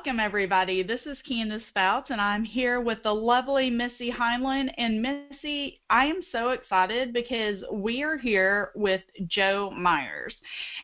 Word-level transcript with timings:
welcome 0.00 0.18
everybody. 0.18 0.82
This 0.82 1.02
is 1.04 1.18
Candace 1.28 1.62
Spouts, 1.68 2.08
and 2.08 2.22
I'm 2.22 2.42
here 2.42 2.80
with 2.80 3.02
the 3.02 3.12
lovely 3.12 3.68
Missy 3.68 4.10
Heinlein. 4.10 4.72
And 4.78 5.02
Missy, 5.02 5.82
I 5.90 6.06
am 6.06 6.22
so 6.32 6.50
excited 6.50 7.12
because 7.12 7.62
we 7.70 8.02
are 8.02 8.16
here 8.16 8.70
with 8.74 9.02
Joe 9.26 9.70
Myers. 9.76 10.34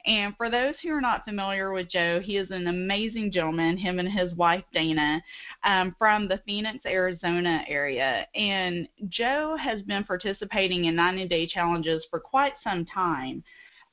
And 0.05 0.37
for 0.37 0.51
those 0.51 0.75
who 0.83 0.91
are 0.91 1.01
not 1.01 1.25
familiar 1.25 1.73
with 1.73 1.89
Joe, 1.89 2.21
he 2.23 2.37
is 2.37 2.51
an 2.51 2.67
amazing 2.67 3.33
gentleman, 3.33 3.79
him 3.79 3.99
and 3.99 4.13
his 4.13 4.35
wife 4.35 4.65
Dana, 4.75 5.23
um, 5.65 5.97
from 5.99 6.29
the 6.29 6.43
Phoenix, 6.45 6.85
Arizona 6.85 7.65
area. 7.67 8.27
And 8.35 8.87
Joe 9.09 9.57
has 9.59 9.81
been 9.81 10.05
participating 10.05 10.85
in 10.85 10.95
90 10.95 11.27
day 11.27 11.47
challenges 11.47 12.05
for 12.11 12.21
quite 12.21 12.53
some 12.63 12.85
time. 12.85 13.43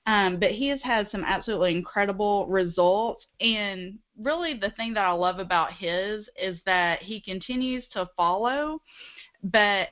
Um, 0.06 0.38
but 0.38 0.52
he 0.52 0.68
has 0.68 0.82
had 0.84 1.10
some 1.12 1.24
absolutely 1.24 1.76
incredible 1.76 2.46
results. 2.48 3.26
And 3.40 3.98
really, 4.20 4.54
the 4.54 4.72
thing 4.72 4.94
that 4.96 5.06
I 5.06 5.12
love 5.12 5.40
about 5.40 5.72
his 5.74 6.26
is 6.42 6.60
that 6.66 7.02
he 7.02 7.22
continues 7.22 7.86
to 7.94 8.10
follow, 8.18 8.82
but 9.44 9.90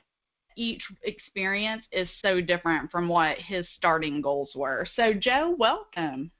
each 0.56 0.82
experience 1.04 1.82
is 1.92 2.08
so 2.20 2.42
different 2.42 2.90
from 2.90 3.08
what 3.08 3.38
his 3.38 3.66
starting 3.78 4.20
goals 4.20 4.50
were. 4.54 4.86
So, 4.96 5.14
Joe, 5.14 5.56
welcome. 5.58 6.30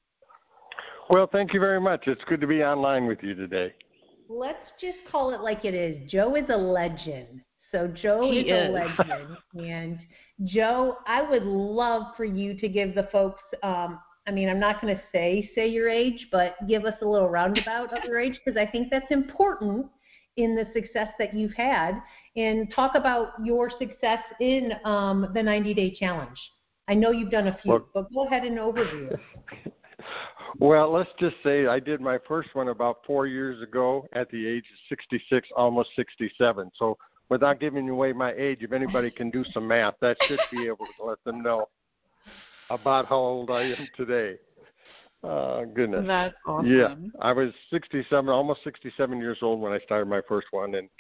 Well, 1.08 1.26
thank 1.30 1.54
you 1.54 1.60
very 1.60 1.80
much. 1.80 2.08
It's 2.08 2.24
good 2.24 2.40
to 2.42 2.46
be 2.46 2.62
online 2.62 3.06
with 3.06 3.22
you 3.22 3.34
today. 3.34 3.74
Let's 4.28 4.70
just 4.80 4.98
call 5.10 5.32
it 5.34 5.40
like 5.40 5.64
it 5.64 5.74
is. 5.74 6.10
Joe 6.10 6.36
is 6.36 6.44
a 6.50 6.56
legend. 6.56 7.40
So 7.70 7.88
Joe 7.88 8.30
is, 8.30 8.44
is. 8.44 8.52
a 8.52 8.68
legend, 8.70 9.36
and 9.54 9.98
Joe, 10.44 10.98
I 11.06 11.22
would 11.22 11.44
love 11.44 12.14
for 12.16 12.24
you 12.24 12.58
to 12.58 12.68
give 12.68 12.94
the 12.94 13.08
folks. 13.12 13.42
Um, 13.62 13.98
I 14.26 14.30
mean, 14.30 14.48
I'm 14.48 14.60
not 14.60 14.80
going 14.80 14.94
to 14.94 15.02
say 15.12 15.50
say 15.54 15.68
your 15.68 15.88
age, 15.88 16.28
but 16.30 16.56
give 16.68 16.84
us 16.84 16.94
a 17.02 17.06
little 17.06 17.28
roundabout 17.28 17.96
of 17.96 18.04
your 18.04 18.20
age 18.20 18.38
because 18.44 18.58
I 18.58 18.66
think 18.70 18.88
that's 18.90 19.10
important 19.10 19.86
in 20.36 20.54
the 20.54 20.66
success 20.72 21.08
that 21.18 21.34
you've 21.34 21.54
had, 21.54 22.00
and 22.36 22.72
talk 22.74 22.94
about 22.94 23.32
your 23.44 23.70
success 23.78 24.20
in 24.40 24.72
um, 24.84 25.30
the 25.34 25.42
90 25.42 25.74
Day 25.74 25.94
Challenge. 25.94 26.38
I 26.88 26.94
know 26.94 27.10
you've 27.10 27.30
done 27.30 27.48
a 27.48 27.58
few, 27.62 27.72
Well- 27.72 27.88
but 27.92 28.12
go 28.12 28.26
ahead 28.26 28.44
and 28.44 28.58
overview. 28.58 29.18
Well, 30.58 30.90
let's 30.90 31.10
just 31.18 31.36
say 31.42 31.66
I 31.66 31.80
did 31.80 32.00
my 32.00 32.18
first 32.28 32.54
one 32.54 32.68
about 32.68 32.98
four 33.06 33.26
years 33.26 33.62
ago 33.62 34.06
at 34.12 34.28
the 34.30 34.46
age 34.46 34.64
of 34.64 34.78
66, 34.88 35.48
almost 35.56 35.90
67. 35.96 36.70
So, 36.74 36.98
without 37.32 37.58
giving 37.58 37.88
away 37.88 38.12
my 38.12 38.34
age, 38.34 38.58
if 38.60 38.72
anybody 38.72 39.10
can 39.10 39.30
do 39.30 39.42
some 39.54 39.66
math, 39.66 39.94
that 40.02 40.18
should 40.28 40.38
be 40.52 40.66
able 40.66 40.84
to 40.98 41.02
let 41.02 41.16
them 41.24 41.42
know 41.42 41.66
about 42.68 43.06
how 43.06 43.16
old 43.16 43.50
I 43.50 43.62
am 43.62 43.88
today. 43.96 44.36
Uh, 45.24 45.62
goodness. 45.64 46.04
That's 46.06 46.34
awesome. 46.46 46.66
Yeah, 46.70 46.94
I 47.22 47.32
was 47.32 47.50
67, 47.70 48.28
almost 48.28 48.62
67 48.64 49.18
years 49.18 49.38
old 49.40 49.62
when 49.62 49.72
I 49.72 49.78
started 49.80 50.10
my 50.10 50.20
first 50.28 50.48
one, 50.50 50.74
and 50.74 50.90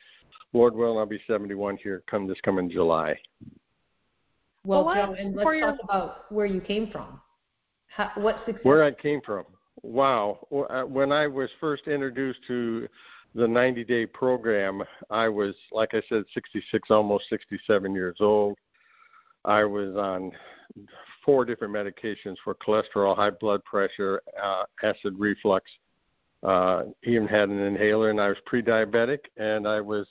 Lord 0.54 0.74
willing, 0.74 0.98
I'll 0.98 1.04
be 1.04 1.20
71 1.26 1.76
here 1.82 2.02
come 2.06 2.26
this 2.26 2.40
coming 2.42 2.70
July. 2.70 3.14
Well, 4.64 4.86
Well, 4.86 4.94
Joe, 4.94 5.14
and 5.18 5.34
for 5.34 5.44
let's 5.44 5.58
your- 5.58 5.70
talk 5.72 5.80
about 5.84 6.32
where 6.32 6.46
you 6.46 6.62
came 6.62 6.90
from. 6.90 7.20
How, 7.88 8.10
what 8.14 8.36
success? 8.46 8.64
Where 8.64 8.82
I 8.82 8.92
came 8.92 9.20
from. 9.20 9.44
Wow. 9.82 10.46
Well, 10.48 10.66
uh, 10.70 10.86
When 10.86 11.12
I 11.12 11.26
was 11.26 11.50
first 11.60 11.88
introduced 11.88 12.40
to 12.46 12.88
the 13.34 13.48
90 13.48 13.84
day 13.84 14.06
program, 14.06 14.82
I 15.10 15.28
was, 15.28 15.54
like 15.70 15.94
I 15.94 16.02
said, 16.08 16.24
66, 16.34 16.90
almost 16.90 17.28
67 17.28 17.94
years 17.94 18.16
old. 18.20 18.58
I 19.44 19.64
was 19.64 19.96
on 19.96 20.32
four 21.24 21.44
different 21.44 21.74
medications 21.74 22.36
for 22.44 22.54
cholesterol, 22.54 23.16
high 23.16 23.30
blood 23.30 23.64
pressure, 23.64 24.22
uh, 24.42 24.64
acid 24.82 25.14
reflux. 25.18 25.70
Uh, 26.42 26.84
even 27.04 27.28
had 27.28 27.48
an 27.48 27.60
inhaler, 27.60 28.10
and 28.10 28.20
I 28.20 28.28
was 28.28 28.36
pre 28.46 28.62
diabetic, 28.62 29.20
and 29.36 29.66
I 29.66 29.80
was 29.80 30.08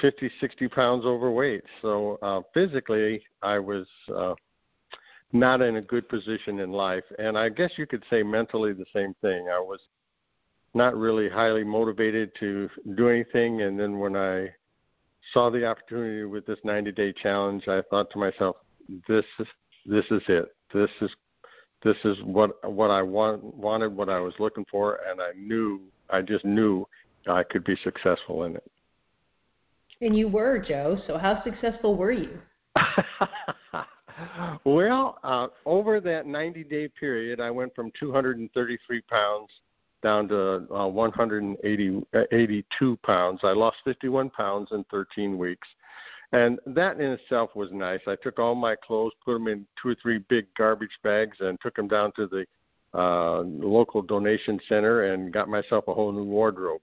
50, 0.00 0.30
60 0.40 0.68
pounds 0.68 1.04
overweight. 1.04 1.62
So 1.80 2.18
uh, 2.22 2.40
physically, 2.52 3.22
I 3.42 3.58
was. 3.58 3.86
Uh, 4.14 4.34
not 5.32 5.60
in 5.60 5.76
a 5.76 5.82
good 5.82 6.08
position 6.08 6.60
in 6.60 6.72
life. 6.72 7.04
And 7.18 7.36
I 7.36 7.50
guess 7.50 7.72
you 7.76 7.86
could 7.86 8.02
say 8.08 8.22
mentally 8.22 8.72
the 8.72 8.86
same 8.94 9.14
thing. 9.20 9.48
I 9.52 9.58
was 9.58 9.80
not 10.78 10.96
really 10.96 11.28
highly 11.28 11.64
motivated 11.64 12.30
to 12.40 12.70
do 12.96 13.08
anything. 13.10 13.62
And 13.62 13.78
then 13.78 13.98
when 13.98 14.16
I 14.16 14.48
saw 15.34 15.50
the 15.50 15.66
opportunity 15.66 16.24
with 16.24 16.46
this 16.46 16.58
90 16.64 16.92
day 16.92 17.12
challenge, 17.12 17.68
I 17.68 17.82
thought 17.90 18.10
to 18.12 18.18
myself, 18.18 18.56
this 19.06 19.26
is, 19.38 19.46
this 19.84 20.06
is 20.10 20.22
it. 20.28 20.54
This 20.72 20.88
is, 21.02 21.10
this 21.82 21.96
is 22.04 22.16
what, 22.24 22.72
what 22.72 22.90
I 22.90 23.02
want, 23.02 23.42
wanted, 23.42 23.94
what 23.94 24.08
I 24.08 24.20
was 24.20 24.34
looking 24.38 24.64
for. 24.70 25.00
And 25.10 25.20
I 25.20 25.32
knew, 25.36 25.82
I 26.08 26.22
just 26.22 26.44
knew 26.44 26.86
I 27.26 27.42
could 27.42 27.64
be 27.64 27.76
successful 27.84 28.44
in 28.44 28.56
it. 28.56 28.70
And 30.00 30.16
you 30.16 30.28
were, 30.28 30.58
Joe. 30.58 30.96
So 31.06 31.18
how 31.18 31.42
successful 31.42 31.96
were 31.96 32.12
you? 32.12 32.38
well, 34.64 35.18
uh, 35.24 35.48
over 35.66 36.00
that 36.00 36.26
90 36.26 36.64
day 36.64 36.88
period, 36.88 37.40
I 37.40 37.50
went 37.50 37.74
from 37.74 37.90
233 37.98 39.00
pounds 39.02 39.50
down 40.02 40.28
to 40.28 40.66
uh, 40.74 40.86
182 40.86 42.92
uh, 42.92 43.06
pounds. 43.06 43.40
I 43.42 43.52
lost 43.52 43.78
51 43.84 44.30
pounds 44.30 44.68
in 44.72 44.84
13 44.90 45.38
weeks. 45.38 45.66
And 46.32 46.58
that 46.66 47.00
in 47.00 47.12
itself 47.12 47.50
was 47.54 47.70
nice. 47.72 48.00
I 48.06 48.16
took 48.16 48.38
all 48.38 48.54
my 48.54 48.76
clothes, 48.76 49.12
put 49.24 49.32
them 49.32 49.48
in 49.48 49.66
two 49.80 49.88
or 49.88 49.94
three 49.94 50.18
big 50.28 50.46
garbage 50.56 50.98
bags, 51.02 51.38
and 51.40 51.58
took 51.60 51.74
them 51.74 51.88
down 51.88 52.12
to 52.16 52.26
the 52.26 52.46
uh, 52.98 53.42
local 53.42 54.02
donation 54.02 54.60
center 54.68 55.12
and 55.12 55.32
got 55.32 55.48
myself 55.48 55.84
a 55.88 55.94
whole 55.94 56.12
new 56.12 56.24
wardrobe. 56.24 56.82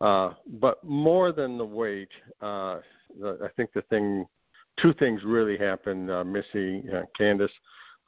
Uh, 0.00 0.30
but 0.60 0.82
more 0.84 1.32
than 1.32 1.58
the 1.58 1.64
weight, 1.64 2.08
uh, 2.40 2.78
the, 3.20 3.38
I 3.44 3.48
think 3.56 3.72
the 3.74 3.82
thing 3.82 4.26
two 4.80 4.94
things 4.94 5.24
really 5.24 5.58
happened, 5.58 6.10
uh, 6.10 6.24
Missy, 6.24 6.84
uh, 6.94 7.02
Candace. 7.16 7.52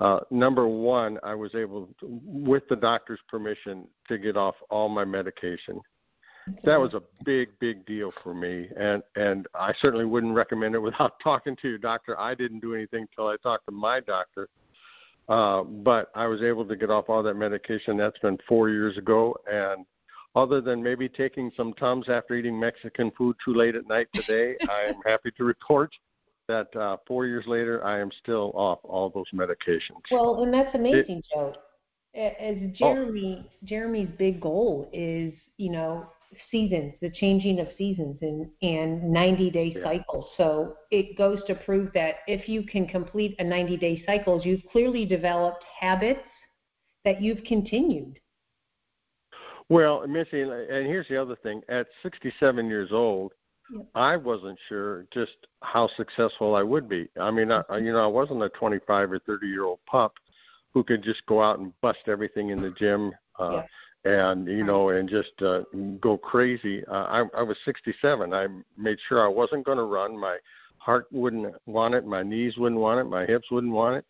Uh, 0.01 0.21
number 0.31 0.67
one, 0.67 1.19
I 1.23 1.35
was 1.35 1.55
able, 1.55 1.89
to, 2.01 2.21
with 2.25 2.67
the 2.69 2.77
doctor's 2.77 3.21
permission, 3.29 3.87
to 4.09 4.17
get 4.17 4.37
off 4.37 4.55
all 4.71 4.89
my 4.89 5.05
medication. 5.05 5.81
That 6.65 6.81
was 6.81 6.95
a 6.95 7.03
big, 7.25 7.51
big 7.61 7.85
deal 7.85 8.13
for 8.23 8.35
me, 8.35 8.69
and 8.77 9.03
and 9.15 9.47
I 9.55 9.75
certainly 9.79 10.07
wouldn't 10.07 10.35
recommend 10.35 10.75
it 10.75 10.79
without 10.83 11.21
talking 11.23 11.55
to 11.57 11.69
your 11.69 11.79
doctor. 11.79 12.19
I 12.19 12.35
didn't 12.35 12.61
do 12.61 12.75
anything 12.75 13.07
till 13.15 13.29
I 13.29 13.37
talked 13.43 13.67
to 13.67 13.73
my 13.73 14.01
doctor, 14.01 14.49
uh, 15.29 15.63
but 15.63 16.11
I 16.15 16.27
was 16.27 16.43
able 16.43 16.65
to 16.65 16.77
get 16.77 16.91
off 16.91 17.09
all 17.09 17.23
that 17.23 17.35
medication. 17.35 17.97
That's 17.99 18.19
been 18.21 18.39
four 18.49 18.71
years 18.71 18.97
ago, 18.97 19.37
and 19.53 19.85
other 20.35 20.61
than 20.63 20.83
maybe 20.83 21.09
taking 21.09 21.53
some 21.57 21.75
tums 21.75 22.09
after 22.09 22.35
eating 22.35 22.59
Mexican 22.59 23.11
food 23.13 23.37
too 23.45 23.53
late 23.53 23.75
at 23.75 23.87
night 23.87 24.09
today, 24.15 24.57
I 24.69 24.89
am 24.89 25.01
happy 25.05 25.31
to 25.37 25.45
report 25.45 25.93
that 26.51 26.75
uh, 26.77 26.97
four 27.07 27.27
years 27.27 27.47
later, 27.47 27.85
I 27.85 28.01
am 28.01 28.11
still 28.11 28.53
off 28.55 28.81
all 28.83 29.09
those 29.11 29.31
medications. 29.33 30.03
Well, 30.11 30.43
and 30.43 30.53
that's 30.53 30.75
amazing, 30.75 31.23
Joe. 31.33 31.55
As 32.15 32.57
Jeremy, 32.75 33.49
Jeremy's 33.65 34.09
big 34.19 34.41
goal 34.41 34.91
is, 34.93 35.33
you 35.59 35.71
know, 35.71 36.11
seasons, 36.51 36.95
the 37.01 37.11
changing 37.11 37.61
of 37.61 37.69
seasons 37.79 38.17
and 38.21 38.51
and 38.63 39.13
90 39.13 39.51
day 39.51 39.75
Yeah. 39.77 39.85
cycles. 39.85 40.27
So 40.37 40.77
it 40.91 41.17
goes 41.17 41.43
to 41.47 41.55
prove 41.55 41.93
that 41.95 42.17
if 42.27 42.49
you 42.49 42.63
can 42.65 42.87
complete 42.87 43.37
a 43.39 43.45
90 43.45 43.77
day 43.77 44.03
cycles, 44.07 44.45
you've 44.45 44.65
clearly 44.73 45.07
developed 45.07 45.65
habits 45.79 46.21
that 47.05 47.23
you've 47.23 47.45
continued. 47.45 48.19
Well, 49.69 50.05
Missy, 50.09 50.43
and 50.43 50.87
here's 50.87 51.07
the 51.07 51.17
other 51.17 51.37
thing: 51.37 51.63
at 51.69 51.87
67 52.03 52.69
years 52.69 52.91
old, 52.91 53.35
Yep. 53.73 53.87
I 53.95 54.17
wasn't 54.17 54.59
sure 54.69 55.07
just 55.13 55.33
how 55.63 55.89
successful 55.97 56.55
I 56.55 56.63
would 56.63 56.89
be. 56.89 57.09
I 57.21 57.31
mean, 57.31 57.51
I, 57.53 57.63
you 57.79 57.93
know, 57.93 58.05
I 58.05 58.07
wasn't 58.07 58.43
a 58.43 58.49
25 58.51 59.13
or 59.13 59.19
30 59.21 59.47
year 59.47 59.65
old 59.65 59.79
pup 59.87 60.15
who 60.73 60.83
could 60.83 61.03
just 61.03 61.25
go 61.27 61.43
out 61.43 61.59
and 61.59 61.73
bust 61.81 62.01
everything 62.07 62.51
in 62.51 62.63
the 62.63 62.71
gym. 62.71 63.13
Uh, 63.39 63.63
and 64.05 64.47
you 64.47 64.65
know 64.65 64.89
and 64.91 65.09
just 65.09 65.33
uh, 65.43 65.61
go 66.01 66.17
crazy. 66.17 66.83
Uh, 66.87 67.25
I, 67.35 67.41
I 67.41 67.43
was 67.43 67.59
67 67.67 68.33
i 68.33 68.47
made 68.79 68.99
sure 69.07 69.23
i 69.23 69.29
wasn't 69.29 69.67
going 69.67 69.77
to 69.77 69.85
run. 69.85 70.19
My 70.19 70.39
heart 70.79 71.07
wouldn't 71.13 71.55
want 71.67 71.95
it. 71.95 72.07
My 72.07 72.23
knees 72.23 72.57
wouldn't 72.57 72.81
want 72.81 73.01
it. 73.01 73.05
My 73.05 73.27
hips 73.27 73.51
wouldn't 73.51 73.75
want 73.75 73.97
it 73.97 74.05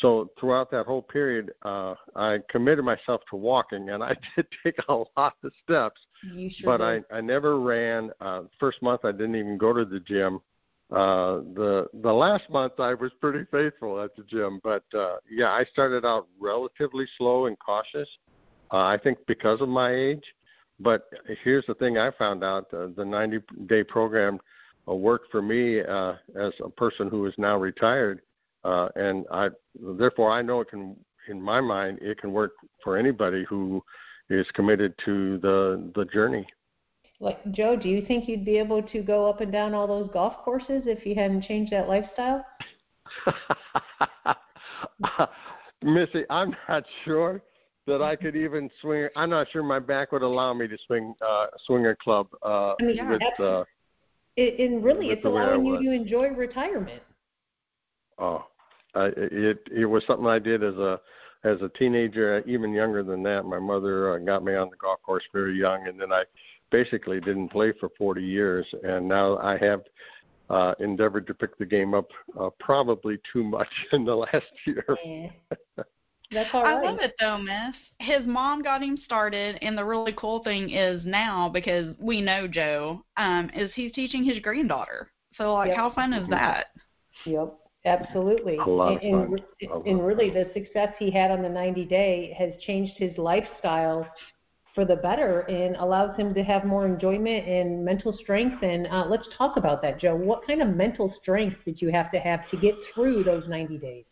so 0.00 0.30
throughout 0.38 0.70
that 0.70 0.86
whole 0.86 1.02
period 1.02 1.52
uh 1.62 1.94
i 2.14 2.38
committed 2.48 2.84
myself 2.84 3.20
to 3.28 3.36
walking 3.36 3.90
and 3.90 4.02
i 4.02 4.14
did 4.36 4.46
take 4.64 4.76
a 4.88 4.94
lot 5.16 5.34
of 5.42 5.52
steps 5.64 6.00
You 6.22 6.50
sure 6.50 6.78
but 6.78 6.78
did. 6.78 7.04
I 7.10 7.18
I 7.18 7.20
never 7.20 7.58
ran. 7.58 8.10
Uh, 8.20 8.42
first 8.58 8.82
month 8.82 9.04
I 9.04 9.12
didn't 9.12 9.36
even 9.36 9.58
go 9.58 9.72
to 9.72 9.84
the 9.84 10.00
gym. 10.00 10.40
Uh, 10.90 11.42
the 11.54 11.86
the 12.02 12.12
last 12.12 12.48
month 12.50 12.74
I 12.78 12.94
was 12.94 13.12
pretty 13.20 13.44
faithful 13.50 14.00
at 14.00 14.14
the 14.16 14.24
gym, 14.24 14.60
but 14.62 14.84
uh, 14.94 15.16
yeah, 15.30 15.50
I 15.50 15.64
started 15.64 16.04
out 16.04 16.26
relatively 16.40 17.06
slow 17.16 17.46
and 17.46 17.56
cautious. 17.58 18.08
Uh, 18.72 18.78
I 18.78 18.98
think 19.02 19.18
because 19.26 19.60
of 19.60 19.68
my 19.68 19.92
age. 19.92 20.24
But 20.82 21.10
here's 21.44 21.66
the 21.66 21.74
thing 21.74 21.98
I 21.98 22.10
found 22.12 22.42
out: 22.42 22.72
uh, 22.72 22.88
the 22.96 23.04
90 23.04 23.40
day 23.66 23.84
program 23.84 24.40
uh, 24.88 24.94
worked 24.94 25.30
for 25.30 25.42
me 25.42 25.80
uh, 25.80 26.14
as 26.34 26.52
a 26.64 26.70
person 26.70 27.08
who 27.08 27.26
is 27.26 27.34
now 27.36 27.56
retired, 27.58 28.22
uh, 28.64 28.88
and 28.96 29.26
I 29.30 29.48
therefore 29.98 30.30
I 30.30 30.42
know 30.42 30.60
it 30.60 30.70
can. 30.70 30.96
In 31.28 31.40
my 31.40 31.60
mind, 31.60 31.98
it 32.00 32.18
can 32.18 32.32
work 32.32 32.52
for 32.82 32.96
anybody 32.96 33.44
who 33.48 33.82
is 34.30 34.46
committed 34.54 34.94
to 35.04 35.38
the 35.38 35.90
the 35.94 36.04
journey. 36.06 36.46
Like 37.20 37.38
Joe, 37.52 37.76
do 37.76 37.88
you 37.88 38.04
think 38.06 38.28
you'd 38.28 38.44
be 38.44 38.58
able 38.58 38.82
to 38.82 39.02
go 39.02 39.28
up 39.28 39.42
and 39.42 39.52
down 39.52 39.74
all 39.74 39.86
those 39.86 40.08
golf 40.12 40.38
courses 40.38 40.82
if 40.86 41.04
you 41.04 41.14
hadn't 41.14 41.44
changed 41.44 41.72
that 41.72 41.88
lifestyle? 41.88 42.44
Missy, 45.82 46.24
I'm 46.30 46.54
not 46.68 46.84
sure 47.04 47.42
that 47.86 48.02
I 48.02 48.16
could 48.16 48.36
even 48.36 48.70
swing. 48.80 49.08
I'm 49.16 49.30
not 49.30 49.48
sure 49.50 49.62
my 49.62 49.78
back 49.78 50.12
would 50.12 50.22
allow 50.22 50.54
me 50.54 50.68
to 50.68 50.78
swing 50.86 51.14
uh, 51.26 51.46
swing 51.66 51.86
a 51.86 51.96
club 51.96 52.28
uh, 52.42 52.74
I 52.80 52.84
mean, 52.84 53.08
with. 53.08 53.40
Uh, 53.40 53.64
it, 54.36 54.60
and 54.60 54.82
really, 54.82 55.08
it's 55.08 55.22
the 55.22 55.30
way 55.30 55.42
I 55.42 55.54
allowing 55.54 55.66
you 55.66 55.90
to 55.90 55.90
enjoy 55.90 56.28
retirement. 56.28 57.02
oh, 58.18 58.46
I, 58.94 59.10
it 59.16 59.68
it 59.74 59.86
was 59.86 60.04
something 60.06 60.26
I 60.26 60.38
did 60.38 60.62
as 60.62 60.74
a 60.76 61.00
as 61.44 61.60
a 61.62 61.70
teenager, 61.70 62.42
even 62.46 62.72
younger 62.72 63.02
than 63.02 63.22
that. 63.22 63.44
My 63.44 63.58
mother 63.58 64.14
uh, 64.14 64.18
got 64.18 64.44
me 64.44 64.54
on 64.54 64.68
the 64.68 64.76
golf 64.76 65.00
course 65.02 65.24
very 65.32 65.58
young, 65.58 65.86
and 65.88 65.98
then 65.98 66.12
I 66.12 66.24
basically 66.70 67.20
didn't 67.20 67.48
play 67.48 67.72
for 67.80 67.90
40 67.98 68.22
years. 68.22 68.66
And 68.82 69.08
now 69.08 69.38
I 69.38 69.56
have 69.58 69.82
uh, 70.50 70.74
endeavored 70.80 71.26
to 71.28 71.34
pick 71.34 71.56
the 71.58 71.66
game 71.66 71.94
up 71.94 72.08
uh, 72.38 72.50
probably 72.58 73.18
too 73.32 73.42
much 73.44 73.68
in 73.92 74.04
the 74.04 74.14
last 74.14 74.46
year. 74.66 74.84
Yeah. 75.04 75.30
That's 76.32 76.50
all 76.52 76.64
I 76.64 76.80
love 76.80 76.98
it 77.00 77.14
though, 77.18 77.38
Miss. 77.38 77.74
His 77.98 78.24
mom 78.24 78.62
got 78.62 78.82
him 78.82 78.98
started, 79.04 79.58
and 79.62 79.76
the 79.76 79.84
really 79.84 80.14
cool 80.16 80.44
thing 80.44 80.70
is 80.70 81.04
now 81.04 81.48
because 81.48 81.92
we 81.98 82.20
know 82.20 82.46
Joe, 82.46 83.02
um, 83.16 83.50
is 83.52 83.72
he's 83.74 83.92
teaching 83.92 84.22
his 84.22 84.38
granddaughter. 84.38 85.10
So 85.36 85.54
like, 85.54 85.68
Yep. 85.68 85.76
how 85.76 85.90
fun 85.90 86.12
is 86.12 86.28
that? 86.28 86.68
Yep, 87.24 87.58
absolutely. 87.84 88.56
A 88.56 88.64
lot 88.64 88.92
and, 88.92 89.02
and, 89.02 89.28
fun. 89.28 89.44
re- 89.60 89.90
and 89.90 90.06
really, 90.06 90.30
the 90.30 90.50
success 90.54 90.92
he 90.98 91.10
had 91.10 91.30
on 91.30 91.42
the 91.42 91.48
90 91.48 91.84
day 91.84 92.34
has 92.38 92.52
changed 92.62 92.94
his 92.96 93.16
lifestyle 93.18 94.06
for 94.74 94.84
the 94.84 94.96
better 94.96 95.40
and 95.40 95.76
allows 95.76 96.16
him 96.16 96.32
to 96.34 96.42
have 96.42 96.64
more 96.64 96.86
enjoyment 96.86 97.46
and 97.46 97.84
mental 97.84 98.16
strength. 98.22 98.62
And 98.62 98.86
uh, 98.86 99.06
let's 99.08 99.28
talk 99.36 99.56
about 99.56 99.82
that, 99.82 99.98
Joe. 99.98 100.14
What 100.14 100.46
kind 100.46 100.62
of 100.62 100.68
mental 100.68 101.12
strength 101.20 101.56
did 101.64 101.82
you 101.82 101.90
have 101.90 102.10
to 102.12 102.18
have 102.20 102.48
to 102.50 102.56
get 102.56 102.74
through 102.94 103.24
those 103.24 103.48
90 103.48 103.78
days? 103.78 104.04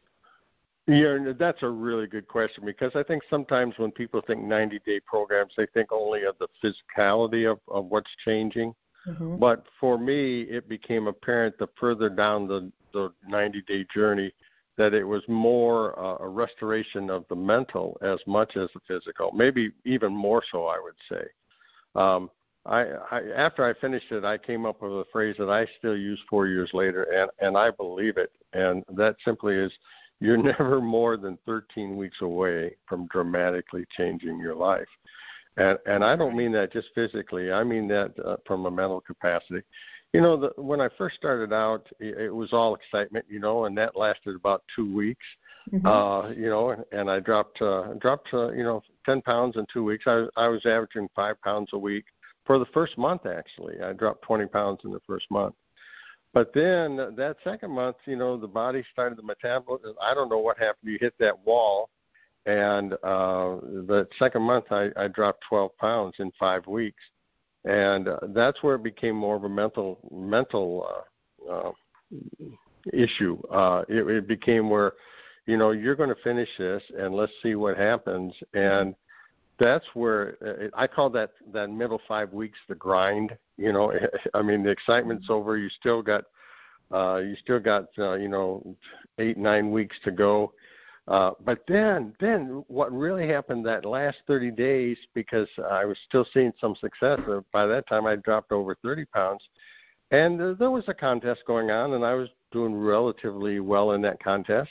Yeah, 0.89 1.19
that's 1.39 1.63
a 1.63 1.69
really 1.69 2.07
good 2.07 2.27
question 2.27 2.65
because 2.65 2.93
I 2.95 3.03
think 3.03 3.23
sometimes 3.29 3.75
when 3.77 3.93
people 3.93 4.23
think 4.27 4.43
90 4.43 4.81
day 4.87 5.01
programs, 5.01 5.53
they 5.55 5.67
think 5.75 5.93
only 5.93 6.25
of 6.25 6.37
the 6.39 6.49
physicality 6.65 7.51
of, 7.51 7.61
of 7.69 7.85
what's 7.87 8.11
changing. 8.25 8.75
Mm-hmm. 9.07 9.37
But 9.37 9.67
for 9.79 9.99
me, 9.99 10.43
it 10.43 10.67
became 10.67 11.07
apparent 11.07 11.59
the 11.59 11.69
further 11.79 12.09
down 12.09 12.49
the, 12.49 12.73
the 12.93 13.13
90 13.27 13.63
day 13.63 13.87
journey 13.95 14.33
that 14.77 14.95
it 14.95 15.05
was 15.05 15.23
more 15.29 15.99
uh, 15.99 16.17
a 16.21 16.29
restoration 16.29 17.11
of 17.11 17.25
the 17.29 17.37
mental 17.37 17.99
as 18.01 18.19
much 18.27 18.57
as 18.57 18.69
the 18.75 18.81
physical, 18.87 19.33
maybe 19.33 19.73
even 19.85 20.15
more 20.15 20.43
so, 20.53 20.67
I 20.67 20.79
would 20.81 20.95
say. 21.09 21.27
Um, 22.01 22.31
I, 22.65 22.85
I, 23.11 23.23
after 23.37 23.65
I 23.65 23.79
finished 23.81 24.13
it, 24.13 24.25
I 24.25 24.39
came 24.39 24.67
up 24.67 24.83
with 24.83 24.93
a 24.93 25.05
phrase 25.11 25.35
that 25.39 25.51
I 25.51 25.67
still 25.79 25.97
use 25.97 26.21
four 26.31 26.47
years 26.47 26.71
later, 26.73 27.05
and, 27.05 27.31
and 27.41 27.57
I 27.57 27.71
believe 27.71 28.19
it. 28.19 28.31
And 28.53 28.85
that 28.95 29.17
simply 29.25 29.55
is 29.55 29.73
you're 30.21 30.37
never 30.43 30.81
more 30.81 31.17
than 31.17 31.39
13 31.47 31.97
weeks 31.97 32.21
away 32.21 32.77
from 32.87 33.07
dramatically 33.09 33.85
changing 33.97 34.39
your 34.39 34.55
life. 34.55 34.89
And, 35.59 35.79
and 35.87 36.05
I 36.05 36.15
don't 36.15 36.37
mean 36.37 36.53
that 36.53 36.73
just 36.73 36.89
physically, 36.95 37.51
I 37.51 37.65
mean 37.65 37.89
that 37.89 38.15
uh, 38.25 38.37
from 38.47 38.65
a 38.67 38.71
mental 38.71 39.01
capacity. 39.01 39.63
You 40.13 40.23
know, 40.23 40.37
the, 40.37 40.63
when 40.63 40.81
I 40.81 40.89
first 40.97 41.17
started 41.17 41.53
out, 41.53 41.87
it, 42.01 42.17
it 42.17 42.35
was 42.35 42.53
all 42.53 42.75
excitement, 42.75 43.27
you 43.29 43.41
know, 43.41 43.65
and 43.65 43.77
that 43.77 43.97
lasted 43.97 44.35
about 44.37 44.63
two 44.75 44.95
weeks. 44.95 45.25
Mhm. 45.73 45.85
Uh, 45.85 46.31
you 46.31 46.49
know, 46.49 46.71
and, 46.71 46.85
and 46.93 47.11
I 47.11 47.21
dropped 47.21 47.61
uh, 47.61 47.93
dropped 47.99 48.33
uh, 48.33 48.53
you 48.53 48.63
know 48.63 48.83
10 49.05 49.21
pounds 49.21 49.57
in 49.57 49.67
two 49.71 49.85
weeks. 49.85 50.05
I 50.07 50.27
I 50.37 50.49
was 50.49 50.65
averaging 50.65 51.11
five 51.15 51.39
pounds 51.43 51.71
a 51.75 51.79
week 51.79 52.07
for 52.47 52.59
the 52.59 52.65
first 52.67 52.97
month. 52.97 53.27
Actually, 53.27 53.79
I 53.83 53.93
dropped 53.93 54.23
20 54.23 54.47
pounds 54.47 54.81
in 54.85 54.93
the 54.93 55.01
first 55.07 55.31
month. 55.31 55.55
But 56.33 56.55
then 56.55 56.97
that 57.17 57.37
second 57.45 57.73
month, 57.73 57.97
you 58.07 58.17
know, 58.17 58.39
the 58.39 58.49
body 58.49 58.83
started 58.93 59.19
the 59.19 59.23
metabolism. 59.23 59.95
I 60.01 60.15
don't 60.15 60.29
know 60.31 60.39
what 60.39 60.57
happened. 60.57 60.91
You 60.91 60.99
hit 61.01 61.15
that 61.19 61.39
wall, 61.45 61.91
and 62.49 62.95
uh, 62.95 63.57
the 63.87 64.09
second 64.19 64.43
month 64.43 64.65
I, 64.71 64.89
I 64.97 65.09
dropped 65.09 65.45
12 65.51 65.77
pounds 65.77 66.15
in 66.19 66.33
five 66.39 66.67
weeks, 66.67 67.03
and 67.67 68.09
uh, 68.09 68.21
that's 68.29 68.63
where 68.63 68.77
it 68.77 68.83
became 68.83 69.15
more 69.15 69.37
of 69.37 69.45
a 69.45 69.49
mental 69.51 69.99
mental 70.11 70.89
uh, 71.47 71.53
uh, 71.53 71.73
issue. 72.95 73.39
Uh, 73.53 73.85
it, 73.87 74.09
it 74.09 74.27
became 74.27 74.71
where, 74.71 74.95
you 75.45 75.59
know, 75.59 75.73
you're 75.73 75.95
going 75.95 76.09
to 76.09 76.23
finish 76.25 76.49
this, 76.57 76.83
and 76.99 77.15
let's 77.15 77.33
see 77.43 77.55
what 77.55 77.77
happens. 77.77 78.33
And 78.55 78.95
that's 79.59 79.85
where 79.93 80.37
uh, 80.43 80.69
I 80.75 80.87
call 80.87 81.11
that 81.11 81.33
that 81.53 81.69
middle 81.69 82.01
five 82.09 82.33
weeks 82.33 82.59
the 82.67 82.77
grind. 82.77 83.37
You 83.59 83.75
know, 83.75 83.93
I 84.35 84.41
mean 84.41 84.63
the 84.63 84.71
excitement's 84.71 85.29
over. 85.29 85.59
You 85.59 85.69
still 85.69 86.01
got 86.01 86.25
uh, 86.95 87.17
you 87.17 87.37
still 87.43 87.61
got 87.61 87.89
uh, 87.99 88.15
you 88.15 88.29
know 88.29 88.75
eight 89.19 89.37
nine 89.37 89.71
weeks 89.71 89.97
to 90.05 90.11
go. 90.11 90.55
Uh, 91.09 91.31
but 91.45 91.61
then, 91.67 92.15
then 92.21 92.63
what 92.69 92.93
really 92.93 93.27
happened 93.27 93.65
that 93.65 93.87
last 93.87 94.19
30 94.27 94.51
days, 94.51 94.99
because 95.15 95.49
I 95.71 95.87
was 95.87 95.97
still 96.07 96.27
seeing 96.35 96.53
some 96.61 96.77
success. 96.77 97.19
Uh, 97.27 97.41
by 97.51 97.65
that 97.67 97.89
time, 97.89 98.07
I 98.07 98.17
dropped 98.17 98.53
over 98.53 98.77
30 98.83 99.07
pounds, 99.07 99.43
and 100.11 100.41
uh, 100.41 100.55
there 100.59 100.71
was 100.71 100.85
a 100.87 100.95
contest 100.95 101.43
going 101.47 101.71
on, 101.71 101.95
and 101.95 102.05
I 102.05 102.13
was 102.13 102.29
doing 102.53 102.75
relatively 102.75 103.59
well 103.59 103.93
in 103.93 104.03
that 104.03 104.23
contest. 104.23 104.71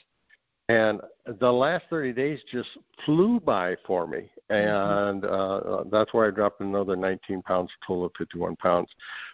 And 0.69 0.99
the 1.39 1.51
last 1.51 1.85
30 1.89 2.11
days 2.11 2.39
just 2.51 2.67
flew 3.05 3.39
by 3.39 3.77
for 3.85 4.05
me, 4.05 4.29
and 4.49 5.23
uh, 5.23 5.83
that's 5.89 6.13
why 6.13 6.27
I 6.27 6.31
dropped 6.31 6.59
another 6.59 6.97
19 6.97 7.41
pounds, 7.43 7.71
total 7.85 8.05
of 8.05 8.11
51 8.17 8.57
pounds. 8.57 8.89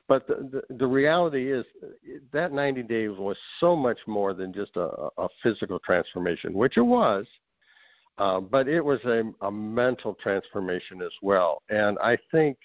But 0.08 0.28
the, 0.28 0.64
the, 0.70 0.76
the 0.76 0.88
reality 0.88 1.52
is 1.52 1.66
that 2.32 2.54
90 2.54 2.84
days 2.84 3.12
was 3.18 3.38
so 3.60 3.76
much 3.76 3.98
more 4.06 4.36
than 4.36 4.54
just 4.54 4.76
a, 4.76 5.10
a 5.18 5.28
physical 5.42 5.80
transformation, 5.80 6.54
which 6.54 6.78
it 6.78 6.82
was, 6.82 7.26
uh, 8.20 8.40
but 8.40 8.68
it 8.68 8.84
was 8.84 9.04
a, 9.06 9.24
a 9.42 9.52
mental 9.52 10.14
transformation 10.22 11.02
as 11.02 11.14
well. 11.24 11.64
And 11.70 11.98
I 11.98 12.16
think 12.32 12.58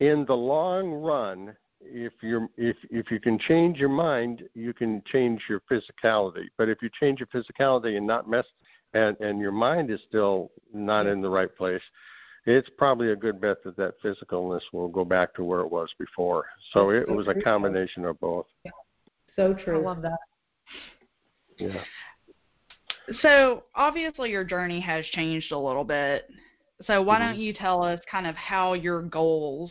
in 0.00 0.24
the 0.26 0.34
long 0.34 0.90
run, 0.90 1.54
if 1.84 2.12
you're 2.22 2.48
if 2.56 2.76
if 2.90 3.10
you 3.10 3.20
can 3.20 3.38
change 3.38 3.78
your 3.78 3.88
mind, 3.88 4.42
you 4.54 4.72
can 4.72 5.02
change 5.06 5.42
your 5.48 5.60
physicality. 5.70 6.46
But 6.56 6.68
if 6.68 6.82
you 6.82 6.90
change 7.00 7.20
your 7.20 7.28
physicality 7.28 7.96
and 7.96 8.06
not 8.06 8.28
mess 8.28 8.46
and 8.94 9.18
and 9.20 9.40
your 9.40 9.52
mind 9.52 9.90
is 9.90 10.00
still 10.08 10.50
not 10.72 11.06
in 11.06 11.20
the 11.20 11.30
right 11.30 11.54
place, 11.54 11.82
it's 12.46 12.68
probably 12.76 13.12
a 13.12 13.16
good 13.16 13.40
bet 13.40 13.62
that 13.64 13.76
that 13.76 13.94
physicalness 14.02 14.62
will 14.72 14.88
go 14.88 15.04
back 15.04 15.34
to 15.34 15.44
where 15.44 15.60
it 15.60 15.70
was 15.70 15.92
before. 15.98 16.46
So 16.72 16.90
it 16.90 17.08
was 17.08 17.28
a 17.28 17.34
combination 17.34 18.04
of 18.04 18.18
both. 18.20 18.46
So 19.36 19.54
true. 19.54 19.60
I 19.60 19.64
true. 19.64 19.84
love 19.84 20.02
that. 20.02 20.18
Yeah. 21.58 21.82
So 23.20 23.64
obviously 23.74 24.30
your 24.30 24.44
journey 24.44 24.80
has 24.80 25.04
changed 25.06 25.52
a 25.52 25.58
little 25.58 25.84
bit. 25.84 26.28
So 26.86 27.02
why 27.02 27.16
mm-hmm. 27.16 27.32
don't 27.32 27.38
you 27.38 27.52
tell 27.52 27.82
us 27.82 28.00
kind 28.10 28.26
of 28.26 28.34
how 28.34 28.72
your 28.74 29.02
goals 29.02 29.70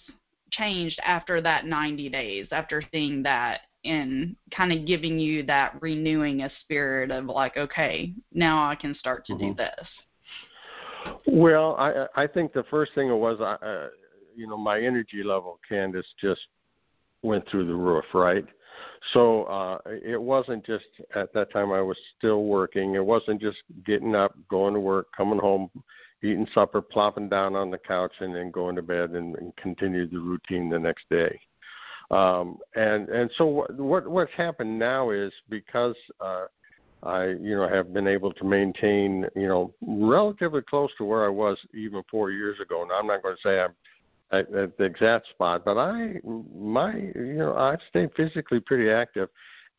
changed 0.52 1.00
after 1.04 1.42
that 1.42 1.66
90 1.66 2.10
days, 2.10 2.48
after 2.52 2.84
seeing 2.92 3.24
that 3.24 3.62
and 3.84 4.36
kind 4.56 4.72
of 4.72 4.86
giving 4.86 5.18
you 5.18 5.44
that 5.44 5.76
renewing 5.82 6.42
a 6.42 6.52
spirit 6.62 7.10
of 7.12 7.26
like, 7.26 7.58
okay, 7.58 8.14
now 8.34 8.70
I 8.70 8.76
can 8.76 8.94
start 8.96 9.26
to 9.26 9.38
do 9.38 9.46
Mhm. 9.46 9.58
this. 9.58 9.88
Well, 11.26 11.76
I 11.78 12.08
I 12.16 12.28
think 12.28 12.54
the 12.54 12.64
first 12.64 12.94
thing 12.94 13.10
it 13.10 13.16
was, 13.16 13.42
I, 13.42 13.54
uh, 13.66 13.90
you 14.36 14.48
know, 14.48 14.58
my 14.58 14.80
energy 14.80 15.24
level, 15.24 15.60
Candace, 15.68 16.14
just 16.20 16.48
went 17.24 17.48
through 17.48 17.66
the 17.66 17.76
roof, 17.76 18.06
right? 18.14 18.46
So 19.14 19.44
uh, 19.44 19.80
it 19.86 20.22
wasn't 20.22 20.66
just 20.66 20.86
at 21.16 21.34
that 21.34 21.52
time 21.52 21.72
I 21.72 21.82
was 21.82 22.00
still 22.18 22.44
working. 22.44 22.96
It 22.96 23.06
wasn't 23.06 23.42
just 23.42 23.62
getting 23.86 24.16
up, 24.16 24.34
going 24.48 24.74
to 24.74 24.80
work, 24.80 25.08
coming 25.16 25.40
home, 25.40 25.70
eating 26.24 26.48
supper, 26.54 26.82
plopping 26.82 27.30
down 27.30 27.56
on 27.56 27.72
the 27.72 27.78
couch, 27.78 28.14
and 28.20 28.36
then 28.36 28.52
going 28.52 28.76
to 28.76 28.82
bed 28.82 29.12
and, 29.12 29.36
and 29.36 29.56
continue 29.56 30.08
the 30.08 30.20
routine 30.20 30.70
the 30.70 30.80
next 30.80 31.06
day. 31.10 31.40
Um, 32.12 32.58
and 32.76 33.08
and 33.10 33.32
so 33.38 33.46
what, 33.46 33.76
what 33.76 34.08
what's 34.08 34.34
happened 34.34 34.78
now 34.78 35.12
is 35.12 35.32
because 35.50 35.96
uh, 36.20 36.46
I 37.04 37.28
you 37.28 37.56
know 37.56 37.68
have 37.68 37.94
been 37.94 38.08
able 38.08 38.34
to 38.34 38.44
maintain 38.44 39.26
you 39.36 39.48
know 39.48 39.74
relatively 39.82 40.62
close 40.62 40.92
to 40.98 41.06
where 41.06 41.26
I 41.26 41.30
was 41.30 41.58
even 41.74 42.04
four 42.12 42.32
years 42.32 42.60
ago. 42.60 42.86
Now 42.88 43.00
I'm 43.00 43.08
not 43.08 43.24
going 43.24 43.36
to 43.36 43.42
say 43.42 43.62
I'm 43.62 43.74
at, 44.32 44.54
at 44.54 44.78
the 44.78 44.84
exact 44.84 45.30
spot, 45.30 45.64
but 45.64 45.78
I 45.78 46.20
my 46.54 46.96
you 46.98 47.38
know 47.38 47.56
I've 47.56 47.80
stayed 47.90 48.10
physically 48.16 48.60
pretty 48.60 48.90
active, 48.90 49.30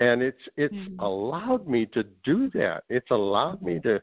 and 0.01 0.23
it's 0.23 0.49
it's 0.57 0.75
Mhm. 0.75 0.97
allowed 1.01 1.69
me 1.69 1.85
to 1.87 2.03
do 2.25 2.51
that. 2.55 2.85
It's 2.89 3.11
allowed 3.11 3.61
me 3.63 3.79
to 3.81 4.03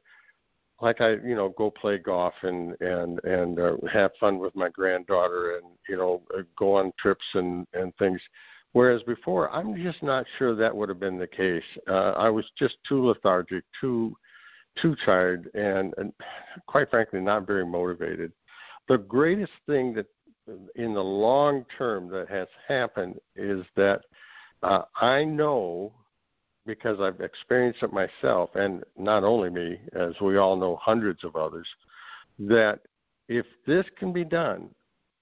like 0.81 1.01
I 1.01 1.12
you 1.12 1.36
know 1.36 1.50
go 1.50 1.69
play 1.69 1.98
golf 1.98 2.33
and 2.41 2.75
and 2.81 3.24
and 3.24 3.59
uh, 3.59 3.75
have 3.91 4.12
fun 4.19 4.39
with 4.39 4.55
my 4.55 4.69
granddaughter 4.69 5.57
and 5.57 5.71
you 5.88 5.98
know 5.98 6.21
uh, 6.38 6.41
go 6.57 6.75
on 6.75 6.91
trips 7.00 7.25
and 7.33 7.67
and 7.74 7.95
things. 7.98 8.21
Whereas 8.74 9.01
before, 9.03 9.50
I'm 9.51 9.75
just 9.75 10.03
not 10.03 10.25
sure 10.38 10.55
that 10.55 10.75
would 10.75 10.89
have 10.89 11.00
been 11.00 11.17
the 11.17 11.27
case. 11.27 11.63
Uh, 11.88 12.12
I 12.12 12.29
was 12.29 12.45
just 12.55 12.77
too 12.88 13.07
lethargic, 13.07 13.63
too 13.81 14.15
too 14.79 14.95
tired, 15.05 15.50
and, 15.55 15.93
and 15.98 16.13
quite 16.67 16.89
frankly, 16.89 17.19
not 17.19 17.48
very 17.48 17.65
motivated. 17.65 18.31
The 18.88 19.00
greatest 19.00 19.51
thing 19.65 19.93
that 19.95 20.05
in 20.75 20.93
the 20.93 21.03
long 21.03 21.65
term 21.77 22.09
that 22.09 22.29
has 22.29 22.48
happened 22.67 23.19
is 23.36 23.65
that 23.75 24.01
uh, 24.63 24.83
I 25.00 25.24
know 25.24 25.93
because 26.70 27.00
I've 27.02 27.20
experienced 27.20 27.82
it 27.82 27.92
myself, 27.92 28.52
and 28.54 28.84
not 28.96 29.24
only 29.24 29.50
me, 29.50 29.80
as 29.94 30.14
we 30.22 30.38
all 30.38 30.56
know, 30.56 30.76
hundreds 30.80 31.24
of 31.24 31.36
others, 31.36 31.68
that 32.38 32.82
if 33.28 33.48
this 33.66 33.88
can 33.98 34.14
be 34.14 34.24
done, 34.24 34.70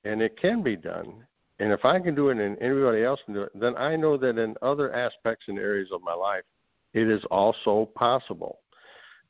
and 0.04 0.22
it 0.22 0.38
can 0.38 0.62
be 0.62 0.75
done, 0.75 1.25
and 1.60 1.72
if 1.72 1.86
I 1.86 2.01
can 2.01 2.16
do 2.16 2.27
it 2.27 2.38
and 2.38 2.62
anybody 2.62 3.01
else 3.01 3.22
can 3.24 3.34
do 3.34 3.44
it, 3.44 3.58
then 3.58 3.77
I 3.77 3.96
know 3.96 4.18
that 4.18 4.38
in 4.38 4.56
other 4.62 4.94
aspects 4.94 5.46
and 5.48 5.58
areas 5.58 5.88
of 5.94 6.01
my 6.04 6.13
life, 6.13 6.44
it 6.94 7.08
is 7.08 7.24
also 7.32 7.89
possible. 7.96 8.60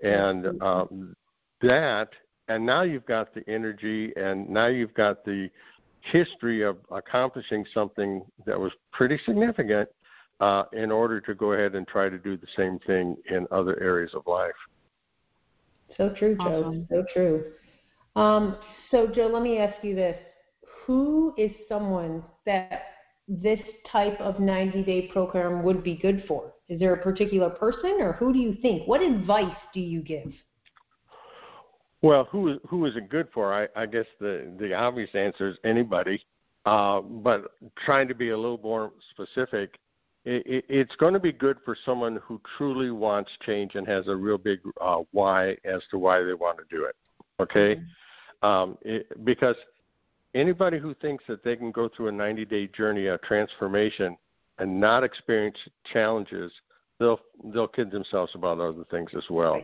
And 0.01 0.59
um, 0.63 1.15
that, 1.61 2.09
and 2.47 2.65
now 2.65 2.81
you've 2.81 3.05
got 3.05 3.31
the 3.35 3.47
energy, 3.47 4.11
and 4.15 4.49
now 4.49 4.67
you've 4.67 4.95
got 4.95 5.23
the 5.23 5.51
history 6.01 6.63
of 6.63 6.77
accomplishing 6.89 7.63
something 7.75 8.25
that 8.47 8.59
was 8.59 8.71
pretty 8.91 9.19
significant 9.23 9.87
uh, 10.39 10.63
in 10.73 10.91
order 10.91 11.19
to 11.21 11.33
go 11.33 11.53
ahead 11.53 11.75
and 11.75 11.87
try 11.87 12.09
to 12.09 12.17
do 12.17 12.37
the 12.37 12.47
same 12.55 12.79
thing 12.85 13.15
in 13.29 13.47
other 13.51 13.81
areas 13.81 14.11
of 14.13 14.23
life. 14.27 14.51
So 15.95 16.09
true, 16.09 16.35
Joe. 16.35 16.63
Awesome. 16.65 16.87
So 16.89 17.05
true. 17.13 17.45
Um, 18.15 18.57
so, 18.91 19.07
Joe, 19.07 19.27
let 19.27 19.43
me 19.43 19.57
ask 19.57 19.83
you 19.83 19.95
this: 19.95 20.17
Who 20.85 21.33
is 21.37 21.51
someone 21.67 22.23
that 22.45 22.83
this 23.27 23.59
type 23.91 24.19
of 24.21 24.35
90-day 24.35 25.09
program 25.11 25.63
would 25.63 25.83
be 25.83 25.95
good 25.95 26.23
for? 26.27 26.53
Is 26.69 26.79
there 26.79 26.93
a 26.93 27.01
particular 27.01 27.49
person, 27.49 27.97
or 27.99 28.13
who 28.13 28.33
do 28.33 28.39
you 28.39 28.57
think? 28.61 28.87
What 28.87 29.01
advice 29.01 29.55
do 29.73 29.79
you 29.79 30.01
give? 30.01 30.31
Well, 32.01 32.25
who 32.25 32.59
who 32.67 32.85
is 32.85 32.95
it 32.95 33.09
good 33.09 33.27
for? 33.33 33.53
I, 33.53 33.67
I 33.75 33.85
guess 33.85 34.05
the 34.19 34.53
the 34.59 34.73
obvious 34.73 35.09
answer 35.13 35.49
is 35.49 35.57
anybody. 35.63 36.23
Uh, 36.65 36.99
but 36.99 37.51
trying 37.85 38.09
to 38.09 38.13
be 38.13 38.31
a 38.31 38.35
little 38.35 38.59
more 38.61 38.91
specific, 39.11 39.79
it, 40.27 40.65
it's 40.67 40.95
going 40.97 41.13
to 41.13 41.19
be 41.19 41.31
good 41.31 41.57
for 41.63 41.75
someone 41.85 42.19
who 42.23 42.41
truly 42.57 42.91
wants 42.91 43.31
change 43.45 43.75
and 43.75 43.87
has 43.87 44.07
a 44.07 44.15
real 44.15 44.37
big 44.37 44.59
uh, 44.81 44.99
why 45.11 45.55
as 45.63 45.81
to 45.91 45.97
why 45.97 46.21
they 46.21 46.33
want 46.33 46.57
to 46.57 46.65
do 46.69 46.85
it. 46.85 46.95
Okay, 47.39 47.75
mm-hmm. 47.75 48.47
um, 48.47 48.77
it, 48.81 49.07
because 49.23 49.55
anybody 50.35 50.79
who 50.79 50.93
thinks 50.95 51.23
that 51.27 51.43
they 51.43 51.55
can 51.55 51.71
go 51.71 51.87
through 51.87 52.09
a 52.09 52.11
90-day 52.11 52.67
journey 52.67 53.05
of 53.07 53.21
transformation 53.21 54.17
and 54.59 54.79
not 54.79 55.03
experience 55.03 55.57
challenges, 55.93 56.51
they'll 56.99 57.21
they'll 57.53 57.67
kid 57.67 57.89
themselves 57.89 58.33
about 58.35 58.59
other 58.59 58.83
things 58.91 59.11
as 59.15 59.25
well. 59.29 59.61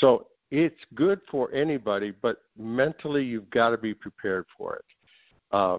So 0.00 0.28
it's 0.50 0.80
good 0.94 1.20
for 1.30 1.52
anybody, 1.52 2.12
but 2.22 2.38
mentally 2.56 3.24
you've 3.24 3.50
got 3.50 3.70
to 3.70 3.78
be 3.78 3.92
prepared 3.92 4.46
for 4.56 4.76
it. 4.76 4.84
Uh, 5.50 5.78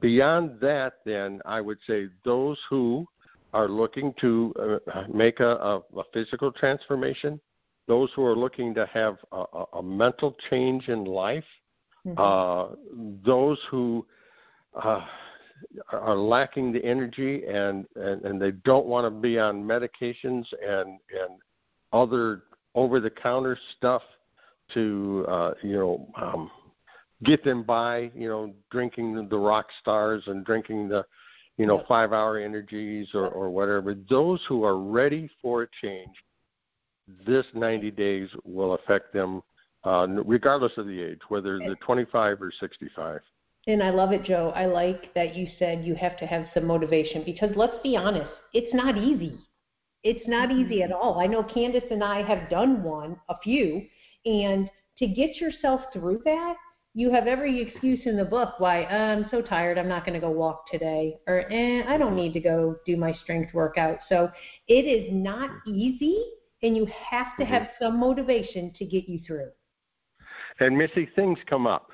beyond 0.00 0.60
that, 0.60 0.94
then 1.04 1.40
I 1.44 1.60
would 1.60 1.78
say 1.86 2.08
those 2.24 2.58
who 2.68 3.06
are 3.54 3.68
looking 3.68 4.12
to 4.20 4.52
uh, 4.92 5.04
make 5.12 5.40
a, 5.40 5.56
a, 5.56 5.76
a, 5.96 6.02
physical 6.12 6.50
transformation, 6.50 7.40
those 7.86 8.10
who 8.14 8.24
are 8.24 8.36
looking 8.36 8.74
to 8.74 8.84
have 8.86 9.16
a, 9.32 9.64
a 9.74 9.82
mental 9.82 10.36
change 10.50 10.88
in 10.88 11.04
life, 11.04 11.44
mm-hmm. 12.04 12.18
uh, 12.18 12.74
those 13.24 13.58
who 13.70 14.04
uh, 14.82 15.06
are 15.92 16.16
lacking 16.16 16.72
the 16.72 16.84
energy 16.84 17.44
and, 17.46 17.86
and, 17.94 18.22
and 18.24 18.42
they 18.42 18.50
don't 18.50 18.86
want 18.86 19.06
to 19.06 19.10
be 19.10 19.38
on 19.38 19.62
medications 19.62 20.44
and, 20.62 20.98
and 21.10 21.38
other 21.92 22.42
over 22.74 22.98
the 22.98 23.10
counter 23.10 23.56
stuff 23.76 24.02
to, 24.72 25.24
uh, 25.28 25.54
you 25.62 25.74
know, 25.74 26.08
um, 26.20 26.50
get 27.22 27.44
them 27.44 27.62
by, 27.62 28.10
you 28.16 28.28
know, 28.28 28.52
drinking 28.72 29.14
the, 29.14 29.22
the 29.22 29.38
rock 29.38 29.66
stars 29.80 30.24
and 30.26 30.44
drinking 30.44 30.88
the 30.88 31.04
you 31.56 31.66
know, 31.66 31.84
five 31.86 32.12
hour 32.12 32.38
energies 32.38 33.08
or, 33.14 33.28
or 33.28 33.50
whatever. 33.50 33.94
Those 33.94 34.44
who 34.48 34.64
are 34.64 34.78
ready 34.78 35.30
for 35.40 35.62
a 35.62 35.68
change, 35.80 36.14
this 37.26 37.46
90 37.54 37.90
days 37.92 38.28
will 38.44 38.74
affect 38.74 39.12
them 39.12 39.42
uh, 39.84 40.06
regardless 40.24 40.72
of 40.78 40.86
the 40.86 41.00
age, 41.00 41.20
whether 41.28 41.58
they're 41.58 41.74
25 41.76 42.40
or 42.40 42.52
65. 42.58 43.20
And 43.66 43.82
I 43.82 43.90
love 43.90 44.12
it, 44.12 44.24
Joe. 44.24 44.52
I 44.54 44.66
like 44.66 45.14
that 45.14 45.34
you 45.34 45.46
said 45.58 45.84
you 45.84 45.94
have 45.94 46.18
to 46.18 46.26
have 46.26 46.46
some 46.54 46.66
motivation 46.66 47.22
because 47.24 47.50
let's 47.56 47.76
be 47.82 47.96
honest, 47.96 48.30
it's 48.52 48.74
not 48.74 48.96
easy. 48.98 49.38
It's 50.02 50.26
not 50.28 50.50
mm-hmm. 50.50 50.60
easy 50.60 50.82
at 50.82 50.92
all. 50.92 51.18
I 51.18 51.26
know 51.26 51.42
Candace 51.42 51.84
and 51.90 52.04
I 52.04 52.22
have 52.22 52.50
done 52.50 52.82
one, 52.82 53.16
a 53.28 53.38
few, 53.42 53.86
and 54.26 54.70
to 54.98 55.06
get 55.06 55.36
yourself 55.36 55.80
through 55.92 56.22
that, 56.24 56.56
you 56.94 57.10
have 57.10 57.26
every 57.26 57.60
excuse 57.60 58.00
in 58.06 58.16
the 58.16 58.24
book 58.24 58.54
why 58.58 58.84
I'm 58.84 59.26
so 59.30 59.42
tired, 59.42 59.78
I'm 59.78 59.88
not 59.88 60.06
going 60.06 60.14
to 60.14 60.24
go 60.24 60.30
walk 60.30 60.70
today, 60.70 61.18
or 61.26 61.52
eh, 61.52 61.82
I 61.88 61.98
don't 61.98 62.14
need 62.14 62.32
to 62.34 62.40
go 62.40 62.76
do 62.86 62.96
my 62.96 63.12
strength 63.24 63.52
workout. 63.52 63.98
So 64.08 64.30
it 64.68 64.86
is 64.86 65.08
not 65.10 65.50
easy, 65.66 66.16
and 66.62 66.76
you 66.76 66.86
have 67.10 67.36
to 67.40 67.44
have 67.44 67.62
mm-hmm. 67.62 67.84
some 67.84 67.98
motivation 67.98 68.72
to 68.78 68.84
get 68.84 69.08
you 69.08 69.20
through. 69.26 69.50
And 70.60 70.78
Missy, 70.78 71.08
things 71.16 71.38
come 71.46 71.66
up. 71.66 71.90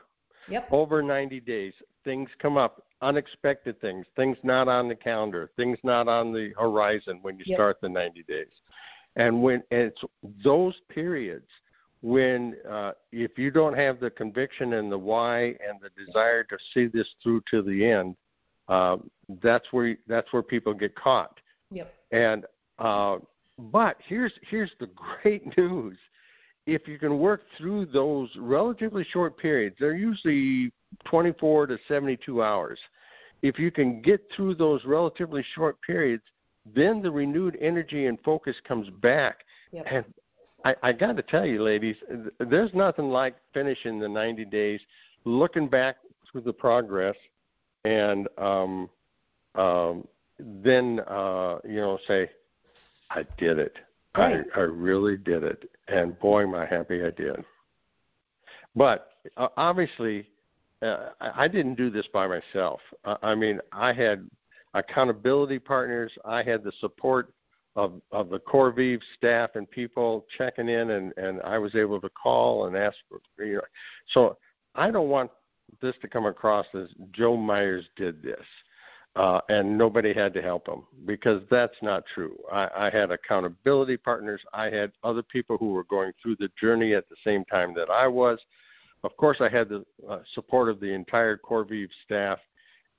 Yep. 0.50 0.68
Over 0.70 1.02
90 1.02 1.40
days, 1.40 1.72
things 2.04 2.28
come 2.38 2.58
up, 2.58 2.82
unexpected 3.00 3.80
things, 3.80 4.04
things 4.16 4.36
not 4.42 4.68
on 4.68 4.86
the 4.86 4.96
calendar, 4.96 5.50
things 5.56 5.78
not 5.82 6.08
on 6.08 6.32
the 6.32 6.52
horizon 6.58 7.20
when 7.22 7.38
you 7.38 7.44
yep. 7.46 7.56
start 7.56 7.80
the 7.80 7.88
90 7.88 8.24
days. 8.24 8.48
And 9.16 9.42
when 9.42 9.62
it's 9.70 10.02
those 10.44 10.78
periods– 10.90 11.48
when 12.02 12.56
uh, 12.68 12.92
if 13.12 13.38
you 13.38 13.50
don't 13.50 13.76
have 13.76 14.00
the 14.00 14.10
conviction 14.10 14.74
and 14.74 14.90
the 14.90 14.98
why 14.98 15.44
and 15.44 15.78
the 15.82 15.90
desire 16.04 16.44
to 16.44 16.56
see 16.72 16.86
this 16.86 17.08
through 17.22 17.42
to 17.50 17.62
the 17.62 17.84
end, 17.84 18.16
uh, 18.68 18.96
that's 19.42 19.66
where 19.70 19.96
that's 20.06 20.32
where 20.32 20.42
people 20.42 20.72
get 20.72 20.94
caught. 20.94 21.38
Yep. 21.70 21.94
And 22.12 22.46
uh, 22.78 23.18
but 23.58 23.96
here's 24.06 24.32
here's 24.42 24.72
the 24.80 24.88
great 25.22 25.56
news: 25.58 25.98
if 26.66 26.88
you 26.88 26.98
can 26.98 27.18
work 27.18 27.42
through 27.58 27.86
those 27.86 28.30
relatively 28.38 29.04
short 29.12 29.36
periods, 29.36 29.76
they're 29.78 29.96
usually 29.96 30.72
24 31.04 31.66
to 31.66 31.78
72 31.86 32.42
hours. 32.42 32.78
If 33.42 33.58
you 33.58 33.70
can 33.70 34.02
get 34.02 34.20
through 34.34 34.54
those 34.56 34.84
relatively 34.84 35.44
short 35.54 35.80
periods, 35.82 36.22
then 36.66 37.00
the 37.00 37.10
renewed 37.10 37.56
energy 37.60 38.06
and 38.06 38.18
focus 38.22 38.56
comes 38.66 38.88
back. 39.00 39.40
Yep. 39.72 39.86
And 39.90 40.04
I, 40.64 40.74
I 40.82 40.92
got 40.92 41.16
to 41.16 41.22
tell 41.22 41.46
you, 41.46 41.62
ladies, 41.62 41.96
there's 42.38 42.72
nothing 42.74 43.10
like 43.10 43.36
finishing 43.54 43.98
the 43.98 44.08
90 44.08 44.44
days, 44.46 44.80
looking 45.24 45.68
back 45.68 45.96
through 46.30 46.42
the 46.42 46.52
progress, 46.52 47.16
and 47.84 48.28
um, 48.38 48.90
um, 49.54 50.06
then 50.38 51.00
uh, 51.08 51.58
you 51.64 51.76
know 51.76 51.98
say, 52.06 52.30
I 53.10 53.24
did 53.38 53.58
it. 53.58 53.76
Right. 54.16 54.44
I, 54.54 54.60
I 54.60 54.62
really 54.62 55.16
did 55.16 55.44
it, 55.44 55.70
and 55.88 56.18
boy, 56.18 56.42
am 56.42 56.54
I 56.54 56.66
happy 56.66 57.02
I 57.04 57.10
did. 57.10 57.44
But 58.74 59.12
uh, 59.36 59.48
obviously, 59.56 60.28
uh, 60.82 61.10
I 61.20 61.48
didn't 61.48 61.74
do 61.76 61.90
this 61.90 62.06
by 62.12 62.26
myself. 62.26 62.80
Uh, 63.04 63.16
I 63.22 63.34
mean, 63.34 63.60
I 63.72 63.92
had 63.92 64.28
accountability 64.74 65.58
partners. 65.58 66.12
I 66.24 66.42
had 66.42 66.62
the 66.64 66.72
support 66.80 67.32
of 67.76 68.00
of 68.10 68.30
the 68.30 68.40
CoreVive 68.40 69.00
staff 69.16 69.50
and 69.54 69.70
people 69.70 70.26
checking 70.36 70.68
in, 70.68 70.90
and 70.90 71.12
and 71.16 71.40
I 71.42 71.58
was 71.58 71.74
able 71.74 72.00
to 72.00 72.10
call 72.10 72.66
and 72.66 72.76
ask 72.76 72.96
for 73.08 73.20
you 73.44 73.54
know. 73.54 73.60
So 74.08 74.36
I 74.74 74.90
don't 74.90 75.08
want 75.08 75.30
this 75.80 75.94
to 76.02 76.08
come 76.08 76.26
across 76.26 76.66
as 76.74 76.88
Joe 77.12 77.36
Myers 77.36 77.88
did 77.96 78.22
this. 78.22 78.44
Uh, 79.16 79.40
and 79.48 79.76
nobody 79.76 80.14
had 80.14 80.32
to 80.32 80.40
help 80.40 80.68
him 80.68 80.84
because 81.04 81.42
that's 81.50 81.74
not 81.82 82.04
true. 82.14 82.36
I, 82.52 82.68
I 82.76 82.90
had 82.90 83.10
accountability 83.10 83.96
partners. 83.96 84.40
I 84.54 84.66
had 84.66 84.92
other 85.02 85.24
people 85.24 85.58
who 85.58 85.72
were 85.72 85.82
going 85.82 86.12
through 86.22 86.36
the 86.38 86.48
journey 86.60 86.94
at 86.94 87.08
the 87.08 87.16
same 87.24 87.44
time 87.46 87.74
that 87.74 87.90
I 87.90 88.06
was. 88.06 88.38
Of 89.02 89.16
course, 89.16 89.38
I 89.40 89.48
had 89.48 89.68
the 89.68 89.84
uh, 90.08 90.20
support 90.34 90.68
of 90.68 90.78
the 90.78 90.92
entire 90.92 91.36
CoreVive 91.38 91.88
staff, 92.04 92.38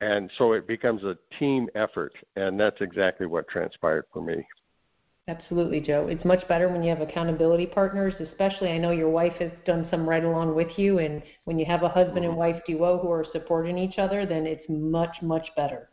and 0.01 0.30
so 0.38 0.51
it 0.51 0.68
becomes 0.68 1.04
a 1.04 1.18
team 1.40 1.70
effort, 1.75 2.13
and 2.36 2.60
that's 2.60 2.82
exactly 2.82 3.25
what 3.25 3.48
transpired 3.48 4.06
for 4.12 4.22
me. 4.22 4.46
Absolutely, 5.28 5.80
Joe. 5.80 6.08
It's 6.08 6.25
much 6.25 6.48
better 6.48 6.68
when 6.68 6.82
you 6.82 6.90
have 6.90 7.01
accountability 7.01 7.68
partners, 7.68 8.13
especially 8.20 8.70
I 8.70 8.80
know 8.80 8.92
your 8.92 9.10
wife 9.10 9.34
has 9.40 9.51
done 9.66 9.88
some 9.92 10.10
right 10.10 10.24
along 10.24 10.56
with 10.56 10.78
you, 10.78 10.98
and 10.98 11.22
when 11.46 11.60
you 11.60 11.66
have 11.66 11.84
a 11.84 11.90
husband 11.90 12.25
and 12.25 12.30
mm-hmm. 12.30 12.40
wife 12.40 12.62
duo 12.66 12.98
who 12.98 13.12
are 13.12 13.25
supporting 13.32 13.78
each 13.78 14.00
other, 14.00 14.25
then 14.25 14.48
it's 14.48 14.66
much, 14.68 15.16
much 15.22 15.48
better. 15.56 15.90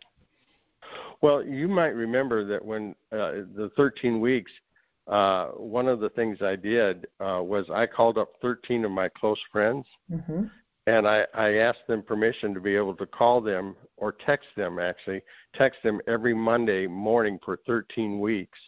Well, 1.21 1.45
you 1.45 1.69
might 1.69 1.95
remember 1.95 2.45
that 2.47 2.65
when 2.65 2.95
uh, 3.13 3.45
the 3.55 3.71
13 3.77 4.19
weeks, 4.19 4.51
uh, 5.07 5.49
one 5.49 5.89
of 5.89 6.01
the 6.01 6.11
things 6.11 6.39
I 6.41 6.57
did 6.57 7.07
uh, 7.21 7.43
was 7.43 7.67
I 7.71 7.87
called 7.87 8.17
up 8.17 8.33
13 8.41 8.87
of 8.87 8.91
my 8.91 9.11
close 9.11 9.41
friends, 9.53 9.85
mm-hmm. 10.11 10.45
and 10.87 11.07
I, 11.07 11.27
I 11.35 11.55
asked 11.57 11.87
them 11.87 12.03
permission 12.03 12.55
to 12.55 12.61
be 12.61 12.75
able 12.75 12.95
to 12.95 13.07
call 13.07 13.43
them 13.43 13.77
or 13.99 14.13
text 14.13 14.49
them, 14.57 14.79
actually, 14.79 15.21
text 15.55 15.83
them 15.83 16.01
every 16.07 16.35
Monday 16.35 16.87
morning 16.87 17.39
for 17.45 17.59
13 17.67 18.21
weeks 18.21 18.59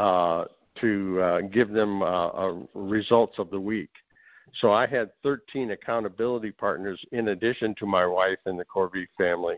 uh, 0.00 0.44
to 0.80 1.20
uh, 1.20 1.40
give 1.42 1.70
them 1.70 2.02
uh, 2.02 2.28
uh, 2.28 2.54
results 2.74 3.38
of 3.38 3.50
the 3.50 3.60
week. 3.60 3.90
So 4.60 4.72
I 4.72 4.86
had 4.86 5.10
13 5.22 5.72
accountability 5.72 6.52
partners 6.52 6.98
in 7.12 7.28
addition 7.28 7.74
to 7.76 7.86
my 7.86 8.06
wife 8.06 8.38
and 8.46 8.58
the 8.58 8.64
CoreVive 8.64 9.08
family 9.18 9.56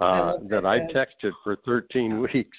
uh, 0.00 0.34
that 0.50 0.66
I 0.66 0.80
texted 0.80 1.32
for 1.42 1.56
13 1.64 2.20
weeks. 2.32 2.56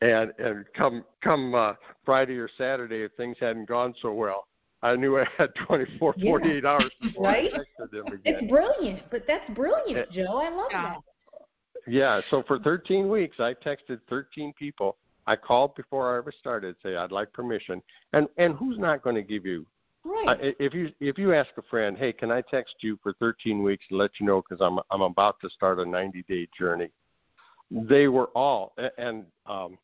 And 0.00 0.32
and 0.38 0.64
come 0.76 1.04
come 1.24 1.56
uh, 1.56 1.72
Friday 2.04 2.36
or 2.36 2.48
Saturday, 2.56 3.02
if 3.02 3.12
things 3.16 3.36
hadn't 3.40 3.66
gone 3.66 3.94
so 4.00 4.12
well, 4.12 4.46
I 4.80 4.94
knew 4.94 5.18
I 5.18 5.26
had 5.36 5.48
24, 5.66 6.14
yeah. 6.18 6.30
48 6.30 6.64
hours 6.64 6.84
before 7.02 7.24
right? 7.24 7.50
I 7.52 7.58
texted 7.58 7.90
them 7.90 8.06
again. 8.06 8.20
It's 8.24 8.48
brilliant, 8.48 9.00
but 9.10 9.24
that's 9.26 9.50
brilliant, 9.56 9.98
eh, 9.98 10.04
Joe. 10.12 10.36
I 10.36 10.50
love 10.50 10.68
yeah. 10.70 10.82
that. 10.82 11.92
Yeah. 11.92 12.20
So 12.30 12.44
for 12.46 12.60
13 12.60 13.08
weeks, 13.08 13.40
I 13.40 13.54
texted 13.54 13.98
13 14.08 14.52
people. 14.56 14.98
I 15.28 15.36
called 15.36 15.74
before 15.76 16.14
I 16.14 16.18
ever 16.18 16.32
started, 16.32 16.74
say 16.82 16.96
I'd 16.96 17.12
like 17.12 17.32
permission, 17.32 17.82
and 18.12 18.26
and 18.38 18.56
who's 18.56 18.78
not 18.78 19.02
going 19.02 19.16
to 19.16 19.22
give 19.22 19.46
you 19.46 19.66
Right. 20.04 20.28
I, 20.28 20.54
if 20.58 20.72
you 20.74 20.90
if 21.00 21.18
you 21.18 21.34
ask 21.34 21.50
a 21.58 21.62
friend, 21.62 21.96
hey, 21.96 22.12
can 22.12 22.30
I 22.30 22.40
text 22.40 22.76
you 22.80 22.98
for 23.02 23.12
13 23.14 23.62
weeks 23.62 23.84
to 23.88 23.96
let 23.96 24.12
you 24.18 24.26
know 24.26 24.42
because 24.42 24.64
I'm 24.64 24.78
I'm 24.90 25.02
about 25.02 25.38
to 25.40 25.50
start 25.50 25.80
a 25.80 25.84
90 25.84 26.24
day 26.28 26.48
journey, 26.58 26.90
they 27.70 28.08
were 28.08 28.30
all 28.34 28.74
and 28.96 29.26
um, 29.46 29.76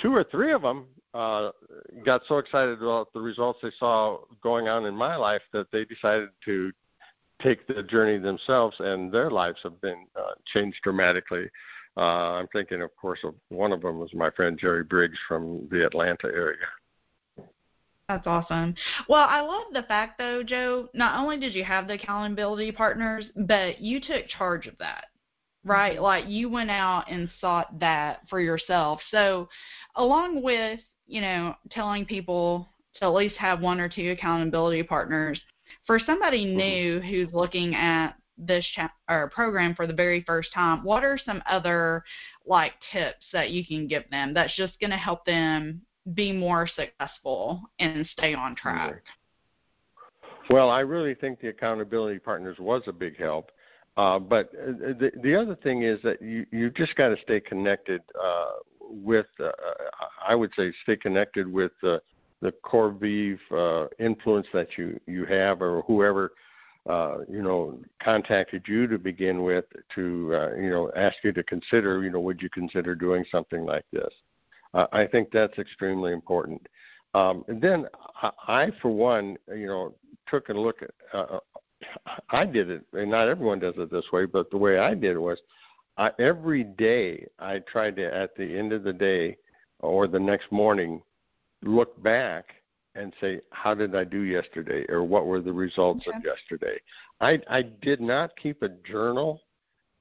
two 0.00 0.14
or 0.14 0.24
three 0.24 0.52
of 0.52 0.62
them 0.62 0.86
uh, 1.14 1.50
got 2.04 2.22
so 2.28 2.38
excited 2.38 2.80
about 2.80 3.12
the 3.12 3.20
results 3.20 3.58
they 3.62 3.72
saw 3.78 4.18
going 4.42 4.68
on 4.68 4.86
in 4.86 4.94
my 4.94 5.16
life 5.16 5.42
that 5.52 5.70
they 5.72 5.84
decided 5.84 6.28
to 6.44 6.70
take 7.42 7.66
the 7.66 7.82
journey 7.82 8.18
themselves, 8.18 8.76
and 8.78 9.10
their 9.10 9.30
lives 9.30 9.58
have 9.62 9.80
been 9.80 10.06
uh, 10.16 10.32
changed 10.52 10.78
dramatically. 10.82 11.48
Uh, 11.96 12.34
I'm 12.38 12.48
thinking, 12.48 12.82
of 12.82 12.94
course, 12.96 13.20
of 13.24 13.34
one 13.48 13.72
of 13.72 13.82
them 13.82 13.98
was 13.98 14.14
my 14.14 14.30
friend 14.30 14.58
Jerry 14.58 14.84
Briggs 14.84 15.18
from 15.26 15.68
the 15.70 15.84
Atlanta 15.84 16.26
area. 16.26 16.66
That's 18.08 18.26
awesome. 18.26 18.74
Well, 19.08 19.26
I 19.28 19.40
love 19.40 19.72
the 19.72 19.84
fact 19.84 20.18
though, 20.18 20.42
Joe, 20.42 20.88
not 20.94 21.20
only 21.20 21.38
did 21.38 21.54
you 21.54 21.62
have 21.64 21.86
the 21.86 21.94
accountability 21.94 22.72
partners, 22.72 23.24
but 23.36 23.80
you 23.80 24.00
took 24.00 24.26
charge 24.26 24.66
of 24.66 24.76
that. 24.78 25.04
Right? 25.64 25.94
Mm-hmm. 25.94 26.02
Like 26.02 26.24
you 26.26 26.48
went 26.48 26.70
out 26.70 27.04
and 27.08 27.28
sought 27.40 27.78
that 27.80 28.22
for 28.28 28.40
yourself. 28.40 29.00
So, 29.10 29.48
along 29.94 30.42
with, 30.42 30.80
you 31.06 31.20
know, 31.20 31.54
telling 31.70 32.04
people 32.06 32.68
to 32.96 33.04
at 33.04 33.14
least 33.14 33.36
have 33.36 33.60
one 33.60 33.78
or 33.78 33.88
two 33.88 34.10
accountability 34.10 34.82
partners, 34.82 35.40
for 35.86 35.98
somebody 35.98 36.46
mm-hmm. 36.46 36.56
new 36.56 37.00
who's 37.00 37.32
looking 37.32 37.74
at 37.74 38.14
this 38.40 38.66
or 39.08 39.30
program 39.30 39.74
for 39.74 39.86
the 39.86 39.92
very 39.92 40.22
first 40.22 40.52
time, 40.52 40.82
what 40.82 41.04
are 41.04 41.18
some 41.24 41.42
other 41.48 42.02
like 42.46 42.72
tips 42.92 43.24
that 43.32 43.50
you 43.50 43.64
can 43.64 43.86
give 43.86 44.08
them 44.10 44.34
that's 44.34 44.54
just 44.56 44.78
going 44.80 44.90
to 44.90 44.96
help 44.96 45.24
them 45.24 45.80
be 46.14 46.32
more 46.32 46.66
successful 46.66 47.60
and 47.78 48.06
stay 48.12 48.34
on 48.34 48.56
track? 48.56 49.02
Well, 50.48 50.70
I 50.70 50.80
really 50.80 51.14
think 51.14 51.40
the 51.40 51.48
accountability 51.48 52.18
partners 52.18 52.56
was 52.58 52.82
a 52.86 52.92
big 52.92 53.16
help. 53.16 53.50
Uh, 53.96 54.18
but 54.18 54.50
uh, 54.54 54.92
the 54.98 55.10
the 55.22 55.34
other 55.34 55.56
thing 55.56 55.82
is 55.82 56.00
that 56.02 56.22
you 56.22 56.46
you 56.52 56.70
just 56.70 56.94
got 56.96 57.08
to 57.08 57.16
stay 57.22 57.40
connected 57.40 58.00
uh, 58.20 58.52
with. 58.80 59.26
Uh, 59.38 59.50
I 60.26 60.34
would 60.34 60.52
say 60.56 60.72
stay 60.84 60.96
connected 60.96 61.50
with 61.50 61.72
the 61.82 62.00
CoreVive 62.64 63.38
uh, 63.50 63.88
influence 63.98 64.46
that 64.52 64.78
you 64.78 64.98
you 65.06 65.24
have, 65.26 65.60
or 65.60 65.82
whoever 65.82 66.32
uh, 66.90 67.18
you 67.28 67.42
know 67.42 67.78
contacted 68.02 68.64
you 68.66 68.86
to 68.88 68.98
begin 68.98 69.42
with 69.42 69.64
to 69.94 70.34
uh, 70.34 70.54
you 70.56 70.70
know 70.70 70.90
ask 70.96 71.16
you 71.22 71.32
to 71.32 71.42
consider. 71.44 72.02
You 72.02 72.10
know, 72.10 72.20
would 72.20 72.42
you 72.42 72.50
consider 72.50 72.94
doing 72.94 73.24
something 73.30 73.64
like 73.64 73.84
this? 73.92 74.12
Uh, 74.74 74.86
I 74.92 75.06
think 75.06 75.30
that's 75.32 75.58
extremely 75.58 76.12
important. 76.12 76.66
Um, 77.14 77.44
and 77.48 77.60
then 77.60 77.86
I, 78.22 78.30
I, 78.46 78.70
for 78.82 78.90
one, 78.90 79.36
you 79.48 79.66
know, 79.66 79.94
took 80.28 80.48
a 80.48 80.52
look 80.52 80.82
at. 80.82 80.90
Uh, 81.12 81.38
I 82.30 82.44
did 82.44 82.70
it, 82.70 82.84
and 82.92 83.10
not 83.10 83.28
everyone 83.28 83.58
does 83.58 83.74
it 83.78 83.90
this 83.90 84.04
way, 84.12 84.26
but 84.26 84.50
the 84.50 84.58
way 84.58 84.78
I 84.78 84.94
did 84.94 85.12
it 85.12 85.20
was, 85.20 85.38
I, 85.96 86.10
every 86.18 86.64
day 86.64 87.26
I 87.38 87.60
tried 87.60 87.96
to, 87.96 88.14
at 88.14 88.34
the 88.36 88.58
end 88.58 88.72
of 88.72 88.82
the 88.82 88.92
day 88.92 89.38
or 89.78 90.06
the 90.06 90.20
next 90.20 90.52
morning, 90.52 91.02
look 91.62 92.00
back 92.02 92.59
and 92.94 93.12
say, 93.20 93.40
how 93.50 93.74
did 93.74 93.94
I 93.94 94.04
do 94.04 94.22
yesterday, 94.22 94.84
or 94.88 95.04
what 95.04 95.26
were 95.26 95.40
the 95.40 95.52
results 95.52 96.06
okay. 96.08 96.16
of 96.16 96.24
yesterday. 96.24 96.78
I 97.20 97.40
I 97.48 97.62
did 97.62 98.00
not 98.00 98.36
keep 98.36 98.62
a 98.62 98.68
journal, 98.68 99.42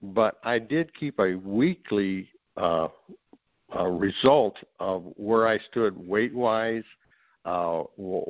but 0.02 0.40
I 0.44 0.60
did 0.60 0.94
keep 0.96 1.20
a 1.20 1.36
weekly 1.36 2.30
uh, 2.58 2.88
a 3.74 3.90
result 3.90 4.58
of 4.80 5.04
where 5.16 5.48
I 5.48 5.60
stood 5.60 5.96
weight 5.96 6.34
wise, 6.34 6.84
uh, 7.46 7.84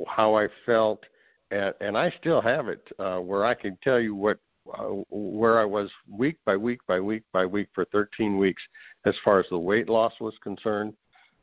how 0.07 0.35
I 0.35 0.47
felt, 0.65 1.03
and, 1.51 1.73
and 1.79 1.97
I 1.97 2.13
still 2.19 2.41
have 2.41 2.67
it 2.67 2.85
uh, 2.99 3.19
where 3.19 3.45
I 3.45 3.53
can 3.53 3.77
tell 3.81 3.99
you 3.99 4.15
what 4.15 4.39
uh, 4.77 5.01
where 5.09 5.59
I 5.59 5.65
was 5.65 5.89
week 6.11 6.37
by 6.45 6.57
week 6.57 6.81
by 6.87 6.99
week 6.99 7.23
by 7.31 7.45
week 7.45 7.69
for 7.73 7.85
13 7.85 8.37
weeks 8.37 8.61
as 9.05 9.15
far 9.23 9.39
as 9.39 9.45
the 9.49 9.57
weight 9.57 9.89
loss 9.89 10.13
was 10.19 10.37
concerned. 10.43 10.93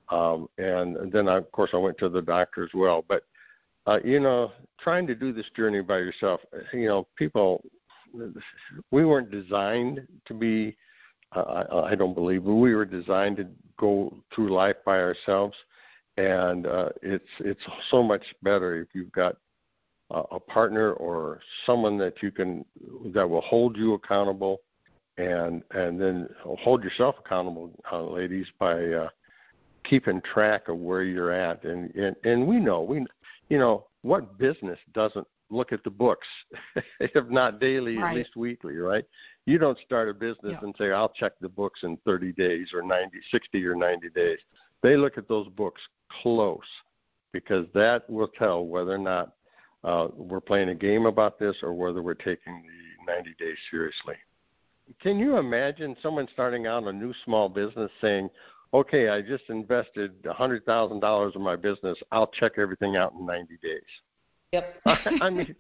Um, 0.09 0.49
and 0.59 1.13
then, 1.13 1.29
I, 1.29 1.37
of 1.37 1.51
course, 1.53 1.71
I 1.73 1.79
went 1.79 1.99
to 1.99 2.09
the 2.09 2.23
doctor 2.23 2.65
as 2.65 2.71
well. 2.75 3.05
But, 3.09 3.25
uh, 3.87 3.99
you 4.05 4.21
know, 4.21 4.53
trying 4.81 5.07
to 5.09 5.15
do 5.15 5.33
this 5.33 5.47
journey 5.57 5.83
by 5.83 5.99
yourself, 5.99 6.41
you 6.73 6.87
know, 6.87 7.07
people, 7.17 7.63
we 8.91 9.05
weren't 9.05 9.31
designed 9.31 10.07
to 10.27 10.35
be, 10.35 10.77
uh, 11.35 11.65
I, 11.71 11.91
I 11.91 11.95
don't 11.95 12.15
believe, 12.15 12.45
but 12.45 12.55
we 12.55 12.75
were 12.75 12.85
designed 12.85 13.37
to 13.39 13.47
go 13.79 14.15
through 14.35 14.53
life 14.53 14.77
by 14.85 15.01
ourselves, 15.01 15.57
and 16.17 16.67
uh, 16.67 16.89
it's 17.03 17.29
it's 17.41 17.61
so 17.91 18.03
much 18.03 18.23
better 18.43 18.81
if 18.81 18.89
you've 18.95 19.13
got 19.13 19.37
uh, 20.15 20.23
a 20.31 20.41
partner 20.41 20.93
or 20.95 21.41
someone 21.67 21.99
that 21.99 22.23
you 22.23 22.31
can 22.31 22.65
that 23.13 23.29
will 23.29 23.43
hold 23.43 23.77
you 23.77 23.95
accountable, 23.95 24.61
and 25.19 25.63
and 25.73 26.01
then 26.01 26.29
hold 26.43 26.83
yourself 26.83 27.17
accountable, 27.19 27.71
uh, 27.93 28.03
ladies, 28.03 28.47
by 28.59 28.83
uh, 28.83 29.09
keeping 29.89 30.21
track 30.23 30.69
of 30.69 30.79
where 30.79 31.03
you're 31.03 31.33
at. 31.33 31.65
And 31.65 31.95
and 31.95 32.17
and 32.25 32.47
we 32.47 32.59
know 32.59 32.83
we, 32.83 33.05
you 33.49 33.59
know, 33.59 33.87
what 34.03 34.39
business 34.39 34.79
doesn't 34.93 35.27
look 35.51 35.73
at 35.73 35.85
the 35.85 35.91
books, 35.91 36.27
if 37.01 37.29
not 37.29 37.61
daily, 37.61 37.97
right. 37.97 38.11
at 38.11 38.17
least 38.17 38.37
weekly, 38.37 38.77
right? 38.77 39.05
You 39.47 39.59
don't 39.59 39.79
start 39.85 40.09
a 40.09 40.15
business 40.15 40.53
yeah. 40.53 40.59
and 40.63 40.75
say, 40.79 40.91
I'll 40.91 41.09
check 41.09 41.33
the 41.41 41.49
books 41.49 41.81
in 41.83 41.97
30 42.05 42.33
days 42.33 42.71
or 42.75 42.83
90, 42.83 43.19
60 43.31 43.65
or 43.65 43.77
90 43.77 44.11
days. 44.11 44.39
They 44.83 44.97
look 44.97 45.19
at 45.19 45.29
those 45.29 45.49
books 45.49 45.81
close 46.23 46.59
because 47.33 47.67
that 47.75 48.09
will 48.11 48.29
tell 48.29 48.67
whether 48.67 48.93
or 48.93 48.99
not 48.99 49.35
uh, 49.85 50.09
we're 50.15 50.41
playing 50.41 50.71
a 50.71 50.75
game 50.75 51.07
about 51.07 51.39
this 51.39 51.57
or 51.63 51.75
whether 51.75 52.03
we're 52.03 52.15
taking 52.15 52.63
the 53.07 53.13
90 53.13 53.35
days 53.39 53.57
seriously. 53.71 54.15
Can 55.01 55.19
you 55.19 55.37
imagine 55.37 55.97
someone 56.03 56.29
starting 56.33 56.67
out 56.67 56.85
a 56.85 56.93
new 56.93 57.13
small 57.25 57.49
business 57.49 57.91
saying, 58.01 58.31
okay, 58.75 59.09
I 59.09 59.23
just 59.23 59.45
invested 59.49 60.15
a 60.25 60.35
$100,000 60.35 61.37
in 61.37 61.43
my 61.43 61.57
business. 61.57 61.99
I'll 62.13 62.27
check 62.29 62.53
everything 62.59 62.97
out 62.97 63.13
in 63.13 63.27
90 63.27 63.57
days. 63.63 63.81
Yep. 64.53 64.81
I 64.87 65.31
mean, 65.31 65.55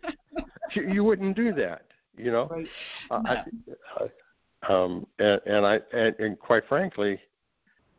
you 0.74 1.04
wouldn't 1.04 1.36
do 1.36 1.52
that, 1.54 1.82
you 2.16 2.30
know. 2.30 2.48
Right. 2.50 2.66
Uh, 3.10 3.22
no. 3.22 3.42
I, 3.98 4.08
um, 4.68 5.06
and, 5.18 5.40
and 5.46 5.66
I 5.66 5.80
and, 5.92 6.14
and 6.18 6.38
quite 6.38 6.66
frankly, 6.68 7.20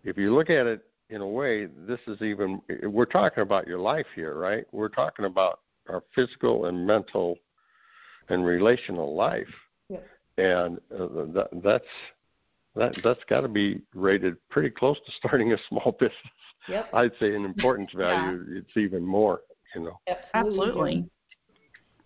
if 0.03 0.17
you 0.17 0.33
look 0.33 0.49
at 0.49 0.65
it 0.65 0.85
in 1.09 1.21
a 1.21 1.27
way, 1.27 1.65
this 1.65 1.99
is 2.07 2.21
even 2.21 2.61
we're 2.83 3.05
talking 3.05 3.43
about 3.43 3.67
your 3.67 3.79
life 3.79 4.05
here, 4.15 4.37
right? 4.37 4.65
We're 4.71 4.89
talking 4.89 5.25
about 5.25 5.61
our 5.89 6.03
physical 6.13 6.65
and 6.65 6.85
mental 6.85 7.37
and 8.29 8.45
relational 8.45 9.15
life, 9.15 9.47
yep. 9.89 10.05
and 10.37 10.77
uh, 10.93 11.25
that, 11.33 11.49
that's 11.63 11.85
that 12.77 12.95
that's 13.03 13.23
got 13.29 13.41
to 13.41 13.47
be 13.47 13.81
rated 13.93 14.37
pretty 14.49 14.69
close 14.69 14.97
to 15.05 15.11
starting 15.17 15.53
a 15.53 15.57
small 15.69 15.95
business. 15.99 16.15
Yep. 16.69 16.89
I'd 16.93 17.11
say 17.19 17.33
in 17.33 17.45
importance 17.45 17.91
value, 17.93 18.45
yeah. 18.49 18.59
it's 18.59 18.77
even 18.77 19.05
more 19.05 19.41
you 19.75 19.81
know. 19.81 19.99
Absolutely. 20.33 21.09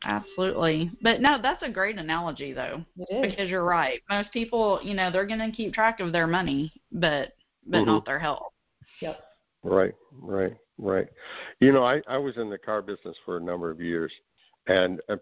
Absolutely. 0.03 0.91
But 1.01 1.21
no, 1.21 1.37
that's 1.41 1.61
a 1.61 1.69
great 1.69 1.97
analogy 1.97 2.53
though. 2.53 2.83
Because 2.97 3.49
you're 3.49 3.63
right. 3.63 4.01
Most 4.09 4.31
people, 4.31 4.79
you 4.83 4.93
know, 4.93 5.11
they're 5.11 5.27
gonna 5.27 5.51
keep 5.51 5.73
track 5.73 5.99
of 5.99 6.11
their 6.11 6.27
money, 6.27 6.73
but 6.91 7.33
but 7.67 7.77
mm-hmm. 7.77 7.91
not 7.91 8.05
their 8.05 8.19
health. 8.19 8.51
Yep. 9.01 9.23
Right, 9.63 9.93
right, 10.19 10.55
right. 10.79 11.07
You 11.59 11.71
know, 11.71 11.83
I 11.83 12.01
I 12.07 12.17
was 12.17 12.37
in 12.37 12.49
the 12.49 12.57
car 12.57 12.81
business 12.81 13.15
for 13.25 13.37
a 13.37 13.41
number 13.41 13.69
of 13.69 13.79
years 13.79 14.11
and 14.67 15.01
uh, 15.09 15.17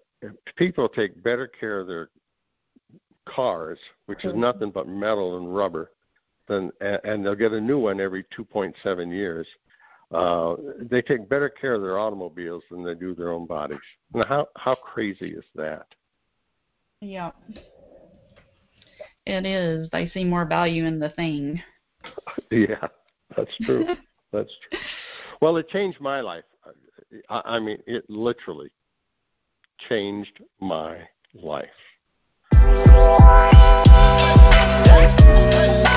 people 0.55 0.87
take 0.87 1.21
better 1.23 1.47
care 1.47 1.79
of 1.79 1.87
their 1.87 2.09
cars, 3.33 3.79
which 4.07 4.25
is 4.25 4.31
mm-hmm. 4.31 4.41
nothing 4.41 4.71
but 4.71 4.87
metal 4.87 5.37
and 5.37 5.55
rubber, 5.55 5.91
than 6.47 6.71
and 6.81 7.25
they'll 7.25 7.35
get 7.35 7.53
a 7.53 7.61
new 7.61 7.79
one 7.79 7.99
every 7.99 8.23
2.7 8.37 9.11
years 9.13 9.47
uh, 10.11 10.55
they 10.89 11.01
take 11.01 11.29
better 11.29 11.49
care 11.49 11.75
of 11.75 11.81
their 11.81 11.99
automobiles 11.99 12.63
than 12.71 12.83
they 12.83 12.95
do 12.95 13.13
their 13.13 13.31
own 13.31 13.45
bodies. 13.45 13.77
Now, 14.13 14.25
how 14.25 14.47
how 14.55 14.75
crazy 14.75 15.31
is 15.33 15.43
that? 15.55 15.85
Yeah, 16.99 17.31
it 19.25 19.45
is. 19.45 19.87
They 19.91 20.09
see 20.09 20.23
more 20.23 20.45
value 20.45 20.85
in 20.85 20.99
the 20.99 21.09
thing. 21.09 21.61
yeah, 22.51 22.87
that's 23.37 23.55
true. 23.61 23.85
that's 24.31 24.51
true. 24.69 24.79
Well, 25.41 25.57
it 25.57 25.69
changed 25.69 26.01
my 26.01 26.21
life. 26.21 26.43
I, 27.29 27.41
I 27.45 27.59
mean, 27.59 27.77
it 27.85 28.09
literally. 28.09 28.71
changed 29.87 30.41
my 30.59 30.97
life. 31.33 31.69
Hey. 35.35 35.88